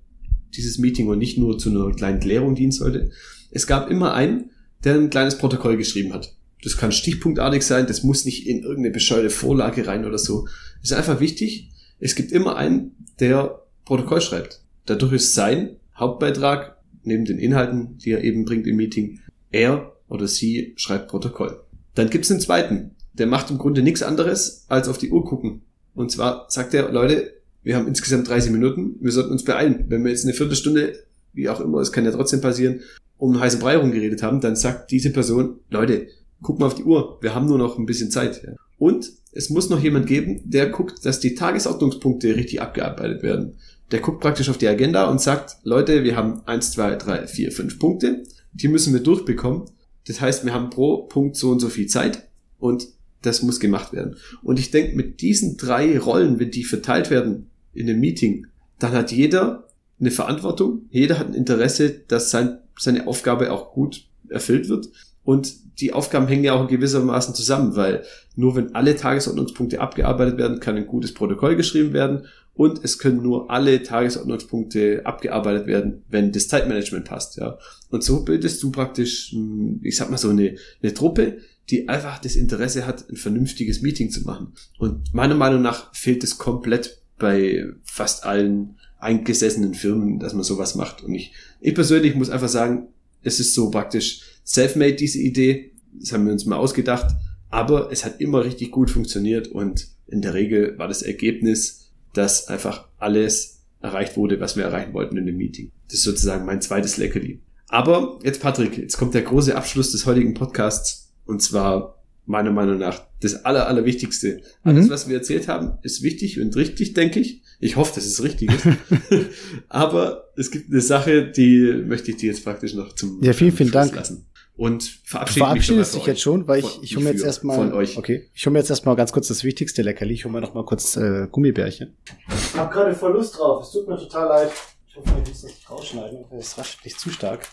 dieses 0.55 0.79
Meeting 0.79 1.09
und 1.09 1.19
nicht 1.19 1.39
nur 1.39 1.59
zu 1.59 1.71
einer 1.71 1.91
kleinen 1.93 2.21
Klärung 2.21 2.55
dienen 2.55 2.73
sollte. 2.73 3.11
Es 3.51 3.67
gab 3.67 3.91
immer 3.91 4.15
einen, 4.15 4.51
der 4.85 4.95
ein 4.95 5.11
kleines 5.11 5.39
Protokoll 5.39 5.77
geschrieben 5.77 6.13
hat. 6.13 6.38
Das 6.63 6.77
kann 6.77 6.93
stichpunktartig 6.93 7.63
sein, 7.63 7.87
das 7.87 8.03
muss 8.03 8.25
nicht 8.25 8.47
in 8.47 8.63
irgendeine 8.63 8.91
bescheuerte 8.91 9.31
Vorlage 9.31 9.87
rein 9.87 10.05
oder 10.05 10.19
so. 10.19 10.49
Ist 10.83 10.93
einfach 10.93 11.21
wichtig. 11.21 11.71
Es 12.01 12.15
gibt 12.15 12.33
immer 12.33 12.57
einen, 12.57 12.93
der 13.21 13.63
Protokoll 13.85 14.21
schreibt. 14.21 14.61
Dadurch 14.87 15.13
ist 15.13 15.35
sein 15.35 15.77
Hauptbeitrag, 15.97 16.77
neben 17.03 17.25
den 17.25 17.39
Inhalten, 17.39 17.99
die 17.99 18.11
er 18.11 18.23
eben 18.23 18.45
bringt 18.45 18.67
im 18.67 18.77
Meeting, 18.77 19.21
er 19.51 19.93
oder 20.09 20.27
sie 20.27 20.75
schreibt 20.77 21.09
Protokoll. 21.09 21.61
Dann 21.95 22.11
gibt 22.11 22.25
es 22.25 22.31
einen 22.31 22.41
zweiten, 22.41 22.93
der 23.15 23.27
macht 23.27 23.51
im 23.51 23.59
Grunde 23.59 23.83
nichts 23.83 24.03
anderes, 24.03 24.65
als 24.69 24.89
auf 24.89 24.99
die 24.99 25.11
Uhr 25.11 25.25
gucken. 25.25 25.63
Und 25.95 26.11
zwar 26.13 26.47
sagt 26.49 26.75
er, 26.75 26.91
Leute, 26.93 27.35
wir 27.63 27.77
haben 27.77 27.89
insgesamt 27.89 28.29
30 28.29 28.53
Minuten, 28.53 28.97
wir 29.01 29.13
sollten 29.13 29.33
uns 29.33 29.45
beeilen. 29.45 29.85
Wenn 29.89 30.05
wir 30.05 30.11
jetzt 30.11 30.25
eine 30.25 30.35
Viertelstunde, 30.35 31.05
wie 31.33 31.49
auch 31.49 31.61
immer, 31.61 31.81
es 31.81 31.93
kann 31.93 32.05
ja 32.05 32.13
trotzdem 32.13 32.41
passieren, 32.41 32.81
um 33.17 33.33
einen 33.33 33.41
heißen 33.41 33.61
Brei 33.61 33.77
rumgeredet 33.77 34.23
haben, 34.23 34.41
dann 34.41 34.57
sagt 34.57 34.91
diese 34.91 35.11
Person, 35.11 35.59
Leute, 35.71 36.07
guck 36.43 36.59
mal 36.59 36.67
auf 36.67 36.75
die 36.75 36.85
Uhr, 36.85 37.19
wir 37.21 37.35
haben 37.35 37.47
nur 37.47 37.59
noch 37.59 37.79
ein 37.79 37.87
bisschen 37.87 38.11
Zeit. 38.11 38.43
Ja. 38.45 38.53
Und 38.79 39.11
es 39.33 39.51
muss 39.51 39.71
noch 39.71 39.83
jemand 39.83 40.07
geben, 40.07 40.41
der 40.45 40.69
guckt, 40.69 41.05
dass 41.05 41.21
die 41.21 41.35
Tagesordnungspunkte 41.35 42.37
richtig 42.37 42.61
abgearbeitet 42.61 43.23
werden. 43.23 43.59
Der 43.91 44.01
guckt 44.01 44.21
praktisch 44.21 44.49
auf 44.49 44.59
die 44.59 44.69
Agenda 44.69 45.11
und 45.11 45.21
sagt, 45.21 45.57
Leute, 45.65 46.05
wir 46.05 46.17
haben 46.17 46.43
eins, 46.47 46.73
zwei, 46.73 46.95
drei, 46.97 47.27
vier, 47.27 47.53
fünf 47.53 47.79
Punkte, 47.79 48.23
die 48.53 48.69
müssen 48.69 48.93
wir 48.93 49.01
durchbekommen. 49.01 49.65
Das 50.07 50.21
heißt, 50.21 50.45
wir 50.45 50.55
haben 50.55 50.71
pro 50.71 51.05
Punkt 51.05 51.37
so 51.37 51.51
und 51.51 51.61
so 51.61 51.69
viel 51.69 51.87
Zeit 51.87 52.29
und 52.59 52.89
das 53.23 53.43
muss 53.43 53.61
gemacht 53.61 53.93
werden. 53.93 54.17
Und 54.43 54.59
ich 54.59 54.71
denke, 54.71 54.97
mit 54.97 55.21
diesen 55.21 55.57
drei 55.57 55.99
Rollen, 55.99 56.39
wenn 56.39 56.51
die 56.51 56.65
verteilt 56.65 57.11
werden 57.11 57.51
in 57.75 57.89
einem 57.89 58.01
Meeting, 58.01 58.47
dann 58.79 58.93
hat 58.93 59.13
jeder 59.13 59.69
eine 60.01 60.11
Verantwortung, 60.11 60.87
jeder 60.91 61.19
hat 61.19 61.29
ein 61.29 61.35
Interesse, 61.35 61.91
dass 62.07 62.31
sein, 62.31 62.59
seine 62.79 63.07
Aufgabe 63.07 63.53
auch 63.53 63.73
gut 63.73 64.07
erfüllt 64.29 64.69
wird. 64.69 64.89
Und 65.29 65.79
die 65.83 65.93
Aufgaben 65.93 66.27
hängen 66.27 66.45
ja 66.45 66.55
auch 66.55 66.63
in 66.63 66.69
gewissermaßen 66.69 67.35
zusammen, 67.35 67.77
weil 67.77 68.03
nur 68.35 68.57
wenn 68.57 68.75
alle 68.75 68.97
Tagesordnungspunkte 68.97 69.79
abgearbeitet 69.79 70.39
werden, 70.39 70.59
kann 70.59 70.77
ein 70.77 70.87
gutes 70.87 71.13
Protokoll 71.13 71.55
geschrieben 71.55 71.93
werden 71.93 72.25
und 72.55 72.83
es 72.83 72.99
können 72.99 73.23
nur 73.23 73.51
alle 73.51 73.83
Tagesordnungspunkte 73.83 75.03
abgearbeitet 75.05 75.67
werden, 75.67 76.03
wenn 76.09 76.33
das 76.33 76.49
Zeitmanagement 76.49 77.05
passt, 77.05 77.37
ja. 77.37 77.59
Und 77.91 78.03
so 78.03 78.25
bildest 78.25 78.63
du 78.63 78.71
praktisch, 78.71 79.33
hm, 79.33 79.81
ich 79.83 79.99
sag 79.99 80.11
mal 80.11 80.17
so 80.17 80.31
eine, 80.31 80.57
eine 80.83 80.95
Truppe, 80.95 81.37
die 81.69 81.91
einfach 81.91 82.19
das 82.21 82.35
Interesse 82.35 82.87
hat, 82.87 83.07
ein 83.11 83.17
vernünftiges 83.17 83.83
Meeting 83.83 84.11
zu 84.11 84.23
machen. 84.23 84.55
Und 84.79 85.13
meiner 85.13 85.35
Meinung 85.35 85.61
nach 85.61 85.95
fehlt 85.95 86.25
es 86.25 86.39
komplett 86.39 87.03
bei 87.19 87.67
fast 87.85 88.25
allen 88.25 88.79
eingesessenen 88.99 89.75
Firmen, 89.75 90.21
dass 90.21 90.33
man 90.33 90.43
sowas 90.43 90.75
macht. 90.75 91.05
Und 91.05 91.15
ich, 91.15 91.35
ich 91.61 91.75
persönlich 91.75 92.15
muss 92.15 92.31
einfach 92.31 92.49
sagen, 92.49 92.89
es 93.23 93.41
ist 93.41 93.53
so 93.53 93.71
praktisch 93.71 94.23
self-made, 94.49 94.95
diese 94.95 95.19
Idee. 95.19 95.73
Das 95.93 96.13
haben 96.13 96.27
wir 96.27 96.33
uns 96.33 96.47
mal 96.47 96.57
ausgedacht. 96.57 97.15
Aber 97.51 97.91
es 97.93 98.05
hat 98.05 98.21
immer 98.21 98.45
richtig 98.45 98.71
gut 98.71 98.91
funktioniert 98.91 99.49
und 99.49 99.89
in 100.07 100.23
der 100.23 100.35
Regel 100.35 100.79
war 100.79 100.89
das 100.89 101.03
Ergebnis, 101.03 101.91
dass 102.13 102.49
einfach 102.49 102.89
alles 102.99 103.61
erreicht 103.81 104.17
wurde, 104.17 104.41
was 104.41 104.57
wir 104.57 104.65
erreichen 104.65 104.93
wollten 104.93 105.17
in 105.17 105.27
dem 105.27 105.37
Meeting. 105.37 105.71
Das 105.87 105.99
ist 105.99 106.05
sozusagen 106.05 106.45
mein 106.45 106.61
zweites 106.61 106.97
Leckerli. 106.97 107.41
Aber 107.69 108.19
jetzt 108.23 108.41
Patrick, 108.41 108.77
jetzt 108.77 108.97
kommt 108.97 109.15
der 109.15 109.23
große 109.23 109.55
Abschluss 109.55 109.93
des 109.93 110.07
heutigen 110.07 110.35
Podcasts 110.35 111.13
und 111.27 111.43
zwar 111.43 112.03
meiner 112.29 112.53
Meinung 112.53 112.79
nach 112.79 113.03
das 113.21 113.45
aller, 113.45 113.67
allerwichtigste. 113.67 114.43
Alles, 114.63 114.87
mhm. 114.87 114.91
was 114.91 115.09
wir 115.09 115.17
erzählt 115.17 115.49
haben, 115.49 115.79
ist 115.83 116.03
wichtig 116.03 116.41
und 116.41 116.55
richtig, 116.57 116.95
denke 116.95 117.21
ich. 117.21 117.43
Ich 117.61 117.77
hoffe, 117.77 117.95
dass 117.97 118.07
es 118.07 118.23
richtig 118.23 118.51
ist. 118.53 118.67
Aber 119.69 120.29
es 120.37 120.51
gibt 120.51 120.71
eine 120.71 120.81
Sache, 120.81 121.33
die 121.33 121.83
möchte 121.87 122.11
ich 122.11 122.19
dir 122.19 122.29
jetzt 122.31 122.45
praktisch 122.45 122.75
noch 122.75 122.95
zum 122.95 123.23
Ja, 123.23 123.33
vielen, 123.33 123.53
vielen 123.53 123.73
Dank. 123.73 123.97
Lassen. 123.97 124.27
Und 124.59 124.83
verabschiede 125.05 125.39
du 125.39 125.47
verabschiedest 125.47 125.95
dich 125.95 126.07
jetzt 126.07 126.21
schon, 126.21 126.49
weil 126.49 126.59
ich, 126.59 126.83
ich 126.83 126.97
hole 126.97 127.05
mir 127.05 127.13
jetzt 127.13 127.23
erstmal 127.23 127.57
von 127.57 127.73
euch. 127.73 127.97
Okay, 127.97 128.29
ich 128.35 128.45
hole 128.45 128.53
mir 128.53 128.59
jetzt 128.59 128.71
erstmal 128.71 128.97
ganz 128.97 129.13
kurz 129.13 129.29
das 129.29 129.45
wichtigste 129.45 129.83
Leckerli. 129.83 130.15
Ich 130.15 130.25
hole 130.25 130.35
mir 130.35 130.41
noch 130.41 130.53
mal 130.53 130.65
kurz 130.65 130.97
äh, 130.97 131.29
Gummibärchen. 131.31 131.97
Ich 132.29 132.59
habe 132.59 132.75
gerade 132.75 132.93
voll 132.93 133.13
Lust 133.13 133.39
drauf. 133.39 133.63
Es 133.63 133.71
tut 133.71 133.87
mir 133.87 133.97
total 133.97 134.27
leid. 134.27 134.51
Ich 134.89 134.97
hoffe, 134.97 135.11
ich 135.23 135.29
muss 135.29 135.43
das 135.43 135.51
nicht 135.53 135.71
rausschneiden. 135.71 136.25
Das 136.33 136.59
rascht 136.59 136.85
nicht 136.85 136.99
zu 136.99 137.09
stark. 137.11 137.47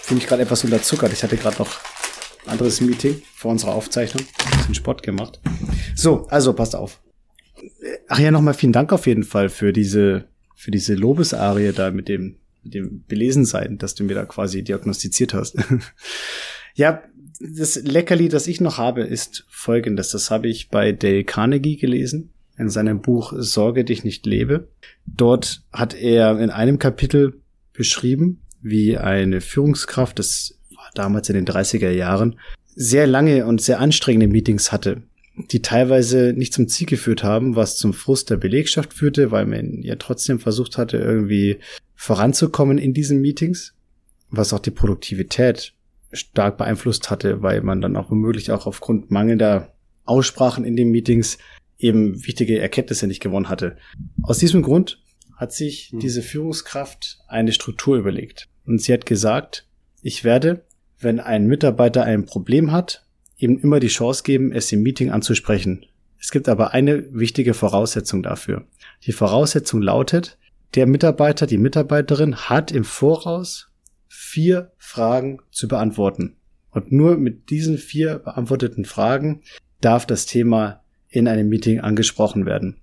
Ich 0.00 0.04
fühle 0.04 0.18
mich 0.18 0.26
gerade 0.26 0.42
etwas 0.42 0.62
unterzuckert. 0.64 1.14
Ich 1.14 1.22
hatte 1.22 1.38
gerade 1.38 1.56
noch 1.56 1.78
anderes 2.44 2.82
Meeting 2.82 3.22
vor 3.34 3.50
unserer 3.50 3.74
Aufzeichnung. 3.74 4.22
Ein 4.44 4.58
bisschen 4.58 4.74
Sport 4.74 5.02
gemacht. 5.02 5.40
So, 5.96 6.26
also 6.28 6.52
passt 6.52 6.76
auf. 6.76 7.00
Ach 8.08 8.18
ja, 8.18 8.30
nochmal 8.30 8.52
vielen 8.52 8.74
Dank 8.74 8.92
auf 8.92 9.06
jeden 9.06 9.24
Fall 9.24 9.48
für 9.48 9.72
diese, 9.72 10.28
für 10.54 10.70
diese 10.70 10.94
Lobesarie 10.94 11.72
da 11.72 11.90
mit 11.90 12.08
dem, 12.08 12.36
dem 12.70 13.04
Belesensein, 13.06 13.78
dass 13.78 13.94
du 13.94 14.04
mir 14.04 14.14
da 14.14 14.24
quasi 14.24 14.62
diagnostiziert 14.62 15.34
hast. 15.34 15.56
ja, 16.74 17.02
das 17.40 17.76
Leckerli, 17.76 18.28
das 18.28 18.46
ich 18.46 18.60
noch 18.60 18.78
habe, 18.78 19.02
ist 19.02 19.44
folgendes. 19.48 20.10
Das 20.10 20.30
habe 20.30 20.48
ich 20.48 20.70
bei 20.70 20.92
Dale 20.92 21.24
Carnegie 21.24 21.76
gelesen 21.76 22.30
in 22.58 22.68
seinem 22.68 23.00
Buch 23.00 23.32
Sorge 23.36 23.84
dich 23.84 24.04
nicht 24.04 24.26
lebe. 24.26 24.68
Dort 25.06 25.62
hat 25.72 25.94
er 25.94 26.38
in 26.40 26.50
einem 26.50 26.78
Kapitel 26.78 27.40
beschrieben, 27.72 28.40
wie 28.60 28.98
eine 28.98 29.40
Führungskraft, 29.40 30.18
das 30.18 30.58
damals 30.94 31.28
in 31.28 31.36
den 31.36 31.46
30er 31.46 31.90
Jahren, 31.90 32.38
sehr 32.74 33.06
lange 33.06 33.46
und 33.46 33.60
sehr 33.60 33.80
anstrengende 33.80 34.26
Meetings 34.26 34.72
hatte, 34.72 35.02
die 35.36 35.62
teilweise 35.62 36.32
nicht 36.36 36.52
zum 36.52 36.68
Ziel 36.68 36.86
geführt 36.86 37.22
haben, 37.22 37.54
was 37.54 37.76
zum 37.76 37.92
Frust 37.92 38.30
der 38.30 38.36
Belegschaft 38.36 38.92
führte, 38.92 39.30
weil 39.30 39.46
man 39.46 39.82
ja 39.82 39.96
trotzdem 39.96 40.40
versucht 40.40 40.78
hatte, 40.78 40.98
irgendwie 40.98 41.58
voranzukommen 41.98 42.78
in 42.78 42.94
diesen 42.94 43.20
Meetings, 43.20 43.74
was 44.30 44.52
auch 44.52 44.60
die 44.60 44.70
Produktivität 44.70 45.74
stark 46.12 46.56
beeinflusst 46.56 47.10
hatte, 47.10 47.42
weil 47.42 47.60
man 47.60 47.80
dann 47.80 47.96
auch 47.96 48.10
womöglich 48.10 48.50
auch 48.50 48.66
aufgrund 48.66 49.10
mangelnder 49.10 49.74
Aussprachen 50.04 50.64
in 50.64 50.76
den 50.76 50.90
Meetings 50.90 51.36
eben 51.78 52.24
wichtige 52.24 52.58
Erkenntnisse 52.58 53.06
nicht 53.06 53.20
gewonnen 53.20 53.48
hatte. 53.48 53.76
Aus 54.22 54.38
diesem 54.38 54.62
Grund 54.62 55.02
hat 55.36 55.52
sich 55.52 55.90
hm. 55.90 56.00
diese 56.00 56.22
Führungskraft 56.22 57.18
eine 57.28 57.52
Struktur 57.52 57.98
überlegt. 57.98 58.48
Und 58.64 58.80
sie 58.80 58.92
hat 58.92 59.04
gesagt, 59.04 59.66
ich 60.02 60.24
werde 60.24 60.64
wenn 61.00 61.20
ein 61.20 61.46
Mitarbeiter 61.46 62.04
ein 62.04 62.26
Problem 62.26 62.72
hat, 62.72 63.04
ihm 63.36 63.58
immer 63.58 63.80
die 63.80 63.88
Chance 63.88 64.22
geben, 64.24 64.52
es 64.52 64.72
im 64.72 64.82
Meeting 64.82 65.10
anzusprechen. 65.10 65.86
Es 66.20 66.32
gibt 66.32 66.48
aber 66.48 66.74
eine 66.74 67.04
wichtige 67.14 67.54
Voraussetzung 67.54 68.22
dafür. 68.22 68.64
Die 69.06 69.12
Voraussetzung 69.12 69.80
lautet, 69.80 70.37
der 70.74 70.86
Mitarbeiter, 70.86 71.46
die 71.46 71.58
Mitarbeiterin 71.58 72.36
hat 72.36 72.70
im 72.72 72.84
Voraus 72.84 73.70
vier 74.08 74.72
Fragen 74.76 75.40
zu 75.50 75.68
beantworten. 75.68 76.36
Und 76.70 76.92
nur 76.92 77.16
mit 77.16 77.50
diesen 77.50 77.78
vier 77.78 78.18
beantworteten 78.18 78.84
Fragen 78.84 79.42
darf 79.80 80.06
das 80.06 80.26
Thema 80.26 80.82
in 81.08 81.26
einem 81.26 81.48
Meeting 81.48 81.80
angesprochen 81.80 82.44
werden. 82.44 82.76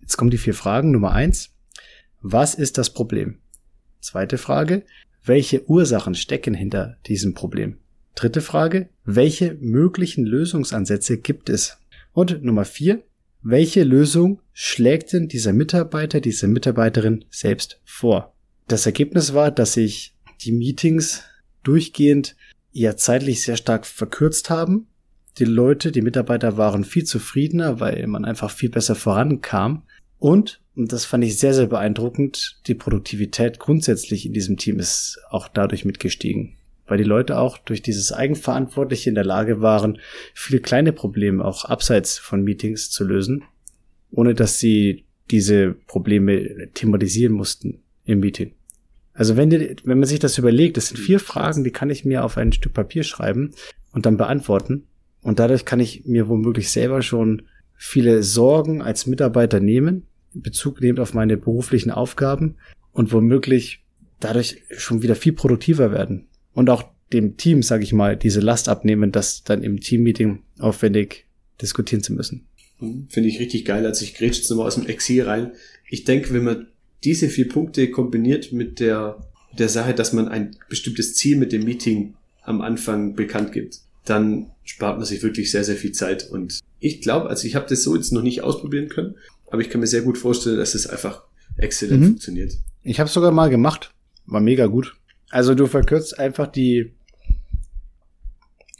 Jetzt 0.00 0.16
kommen 0.16 0.30
die 0.30 0.38
vier 0.38 0.54
Fragen. 0.54 0.90
Nummer 0.90 1.12
eins. 1.12 1.54
Was 2.20 2.54
ist 2.54 2.78
das 2.78 2.90
Problem? 2.90 3.38
Zweite 4.00 4.38
Frage. 4.38 4.84
Welche 5.24 5.68
Ursachen 5.68 6.14
stecken 6.14 6.54
hinter 6.54 6.96
diesem 7.06 7.34
Problem? 7.34 7.78
Dritte 8.14 8.40
Frage, 8.40 8.88
welche 9.04 9.54
möglichen 9.60 10.24
Lösungsansätze 10.24 11.18
gibt 11.18 11.48
es? 11.48 11.78
Und 12.12 12.42
Nummer 12.42 12.64
vier, 12.64 13.02
welche 13.42 13.84
Lösung 13.84 14.40
schlägt 14.52 15.12
denn 15.12 15.28
dieser 15.28 15.52
Mitarbeiter, 15.52 16.20
diese 16.20 16.48
Mitarbeiterin 16.48 17.24
selbst 17.30 17.80
vor? 17.84 18.34
Das 18.66 18.84
Ergebnis 18.84 19.32
war, 19.32 19.50
dass 19.50 19.76
ich 19.76 20.14
die 20.42 20.52
Meetings 20.52 21.22
durchgehend 21.62 22.36
ja 22.72 22.96
zeitlich 22.96 23.42
sehr 23.42 23.56
stark 23.56 23.86
verkürzt 23.86 24.50
haben. 24.50 24.88
Die 25.38 25.44
Leute, 25.44 25.92
die 25.92 26.02
Mitarbeiter 26.02 26.56
waren 26.56 26.84
viel 26.84 27.04
zufriedener, 27.04 27.80
weil 27.80 28.06
man 28.06 28.24
einfach 28.24 28.50
viel 28.50 28.70
besser 28.70 28.94
vorankam. 28.94 29.84
Und, 30.18 30.60
und 30.74 30.92
das 30.92 31.04
fand 31.04 31.24
ich 31.24 31.38
sehr, 31.38 31.54
sehr 31.54 31.66
beeindruckend, 31.66 32.60
die 32.66 32.74
Produktivität 32.74 33.58
grundsätzlich 33.58 34.26
in 34.26 34.32
diesem 34.32 34.56
Team 34.56 34.78
ist 34.78 35.20
auch 35.30 35.48
dadurch 35.48 35.84
mitgestiegen. 35.84 36.57
Weil 36.88 36.98
die 36.98 37.04
Leute 37.04 37.38
auch 37.38 37.58
durch 37.58 37.82
dieses 37.82 38.12
Eigenverantwortliche 38.12 39.10
in 39.10 39.14
der 39.14 39.24
Lage 39.24 39.60
waren, 39.60 39.98
viele 40.34 40.60
kleine 40.60 40.92
Probleme 40.92 41.44
auch 41.44 41.64
abseits 41.64 42.18
von 42.18 42.42
Meetings 42.42 42.90
zu 42.90 43.04
lösen, 43.04 43.44
ohne 44.10 44.34
dass 44.34 44.58
sie 44.58 45.04
diese 45.30 45.74
Probleme 45.86 46.70
thematisieren 46.72 47.34
mussten 47.34 47.82
im 48.04 48.20
Meeting. 48.20 48.54
Also 49.12 49.36
wenn, 49.36 49.50
die, 49.50 49.76
wenn 49.84 49.98
man 49.98 50.08
sich 50.08 50.20
das 50.20 50.38
überlegt, 50.38 50.76
das 50.76 50.88
sind 50.88 50.96
vier 50.96 51.20
Fragen, 51.20 51.64
die 51.64 51.72
kann 51.72 51.90
ich 51.90 52.04
mir 52.04 52.24
auf 52.24 52.38
ein 52.38 52.52
Stück 52.52 52.72
Papier 52.72 53.02
schreiben 53.02 53.52
und 53.92 54.06
dann 54.06 54.16
beantworten. 54.16 54.86
Und 55.22 55.40
dadurch 55.40 55.64
kann 55.64 55.80
ich 55.80 56.06
mir 56.06 56.28
womöglich 56.28 56.70
selber 56.70 57.02
schon 57.02 57.42
viele 57.74 58.22
Sorgen 58.22 58.80
als 58.80 59.06
Mitarbeiter 59.06 59.60
nehmen, 59.60 60.06
Bezug 60.32 60.80
nehmend 60.80 61.00
auf 61.00 61.14
meine 61.14 61.36
beruflichen 61.36 61.90
Aufgaben 61.90 62.54
und 62.92 63.12
womöglich 63.12 63.84
dadurch 64.20 64.62
schon 64.76 65.02
wieder 65.02 65.16
viel 65.16 65.32
produktiver 65.32 65.90
werden. 65.90 66.27
Und 66.58 66.70
auch 66.70 66.82
dem 67.12 67.36
Team, 67.36 67.62
sage 67.62 67.84
ich 67.84 67.92
mal, 67.92 68.16
diese 68.16 68.40
Last 68.40 68.68
abnehmen, 68.68 69.12
das 69.12 69.44
dann 69.44 69.62
im 69.62 69.78
Teammeeting 69.78 70.40
aufwendig 70.58 71.26
diskutieren 71.62 72.02
zu 72.02 72.12
müssen. 72.12 72.48
Finde 72.80 73.28
ich 73.28 73.38
richtig 73.38 73.64
geil, 73.64 73.86
als 73.86 74.02
ich 74.02 74.14
grätsche 74.14 74.40
jetzt 74.40 74.50
nochmal 74.50 74.66
aus 74.66 74.74
dem 74.74 74.86
Exil 74.86 75.22
rein. 75.22 75.52
Ich 75.88 76.02
denke, 76.02 76.34
wenn 76.34 76.42
man 76.42 76.66
diese 77.04 77.28
vier 77.28 77.48
Punkte 77.48 77.92
kombiniert 77.92 78.50
mit 78.50 78.80
der, 78.80 79.24
der 79.56 79.68
Sache, 79.68 79.94
dass 79.94 80.12
man 80.12 80.26
ein 80.26 80.56
bestimmtes 80.68 81.14
Ziel 81.14 81.36
mit 81.36 81.52
dem 81.52 81.62
Meeting 81.62 82.14
am 82.42 82.60
Anfang 82.60 83.14
bekannt 83.14 83.52
gibt, 83.52 83.78
dann 84.04 84.50
spart 84.64 84.96
man 84.96 85.06
sich 85.06 85.22
wirklich 85.22 85.52
sehr, 85.52 85.62
sehr 85.62 85.76
viel 85.76 85.92
Zeit. 85.92 86.28
Und 86.28 86.58
ich 86.80 87.02
glaube, 87.02 87.28
also 87.28 87.46
ich 87.46 87.54
habe 87.54 87.66
das 87.68 87.84
so 87.84 87.94
jetzt 87.94 88.10
noch 88.12 88.22
nicht 88.22 88.42
ausprobieren 88.42 88.88
können, 88.88 89.14
aber 89.46 89.60
ich 89.60 89.70
kann 89.70 89.80
mir 89.80 89.86
sehr 89.86 90.02
gut 90.02 90.18
vorstellen, 90.18 90.56
dass 90.56 90.74
es 90.74 90.88
einfach 90.88 91.22
exzellent 91.56 92.00
mhm. 92.00 92.06
funktioniert. 92.06 92.54
Ich 92.82 92.98
habe 92.98 93.08
sogar 93.08 93.30
mal 93.30 93.48
gemacht. 93.48 93.94
War 94.26 94.40
mega 94.40 94.66
gut. 94.66 94.97
Also 95.30 95.54
du 95.54 95.66
verkürzt 95.66 96.18
einfach 96.18 96.46
die, 96.46 96.92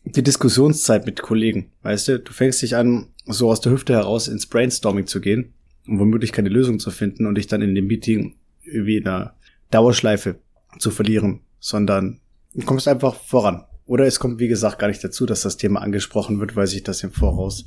die 0.05 0.23
Diskussionszeit 0.23 1.07
mit 1.07 1.21
Kollegen. 1.21 1.71
Weißt 1.83 2.09
du, 2.09 2.19
du 2.21 2.33
fängst 2.33 2.63
dich 2.63 2.77
an, 2.77 3.09
so 3.27 3.51
aus 3.51 3.61
der 3.61 3.73
Hüfte 3.73 3.93
heraus 3.93 4.29
ins 4.29 4.47
Brainstorming 4.47 5.07
zu 5.07 5.21
gehen 5.21 5.53
um 5.89 5.99
womöglich 5.99 6.33
keine 6.33 6.51
Lösung 6.51 6.79
zu 6.79 6.91
finden 6.91 7.27
und 7.27 7.37
dich 7.37 7.47
dann 7.47 7.63
in 7.63 7.75
dem 7.75 7.87
Meeting 7.87 8.37
wie 8.63 8.99
in 8.99 9.09
einer 9.09 9.35
Dauerschleife 9.71 10.37
zu 10.79 10.91
verlieren, 10.91 11.41
sondern 11.59 12.21
du 12.55 12.65
kommst 12.67 12.87
einfach 12.87 13.15
voran. 13.15 13.65
Oder 13.87 14.05
es 14.05 14.21
kommt, 14.21 14.39
wie 14.39 14.49
gesagt, 14.49 14.79
gar 14.79 14.89
nicht 14.89 15.03
dazu, 15.03 15.25
dass 15.25 15.41
das 15.41 15.57
Thema 15.57 15.81
angesprochen 15.81 16.41
wird, 16.41 16.57
weil 16.57 16.67
sich 16.67 16.83
das 16.83 17.03
im 17.03 17.11
Voraus 17.11 17.65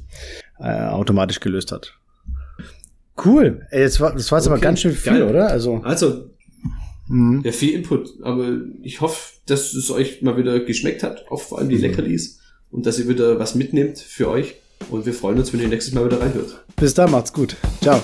äh, 0.60 0.86
automatisch 0.86 1.40
gelöst 1.40 1.72
hat. 1.72 1.98
Cool. 3.24 3.66
Ey, 3.72 3.82
jetzt 3.82 4.00
war, 4.00 4.14
das 4.14 4.32
war 4.32 4.38
jetzt 4.38 4.48
okay, 4.48 4.54
aber 4.54 4.62
ganz 4.62 4.82
schön 4.82 4.94
viel, 4.94 5.14
geil. 5.14 5.24
oder? 5.24 5.48
Also, 5.48 5.78
also 5.78 6.30
mhm. 7.12 7.42
ja, 7.44 7.52
viel 7.52 7.74
Input. 7.74 8.10
Aber 8.22 8.62
ich 8.82 9.02
hoffe, 9.02 9.34
dass 9.46 9.74
es 9.74 9.92
euch 9.92 10.22
mal 10.22 10.38
wieder 10.38 10.60
geschmeckt 10.60 11.04
hat, 11.04 11.26
auch 11.30 11.42
vor 11.42 11.60
allem 11.60 11.70
die 11.70 11.76
mhm. 11.76 11.82
Leckerlis. 11.82 12.40
Und 12.72 12.86
dass 12.86 13.00
ihr 13.00 13.08
wieder 13.08 13.38
was 13.38 13.56
mitnehmt 13.56 14.00
für 14.00 14.30
euch. 14.30 14.56
Und 14.90 15.06
wir 15.06 15.14
freuen 15.14 15.38
uns, 15.38 15.54
wenn 15.54 15.60
ihr 15.60 15.68
nächstes 15.68 15.94
Mal 15.94 16.06
wieder 16.06 16.22
reinhört. 16.22 16.64
Bis 16.76 16.94
dann, 16.94 17.12
macht's 17.12 17.34
gut. 17.34 17.56
Ciao. 17.82 18.02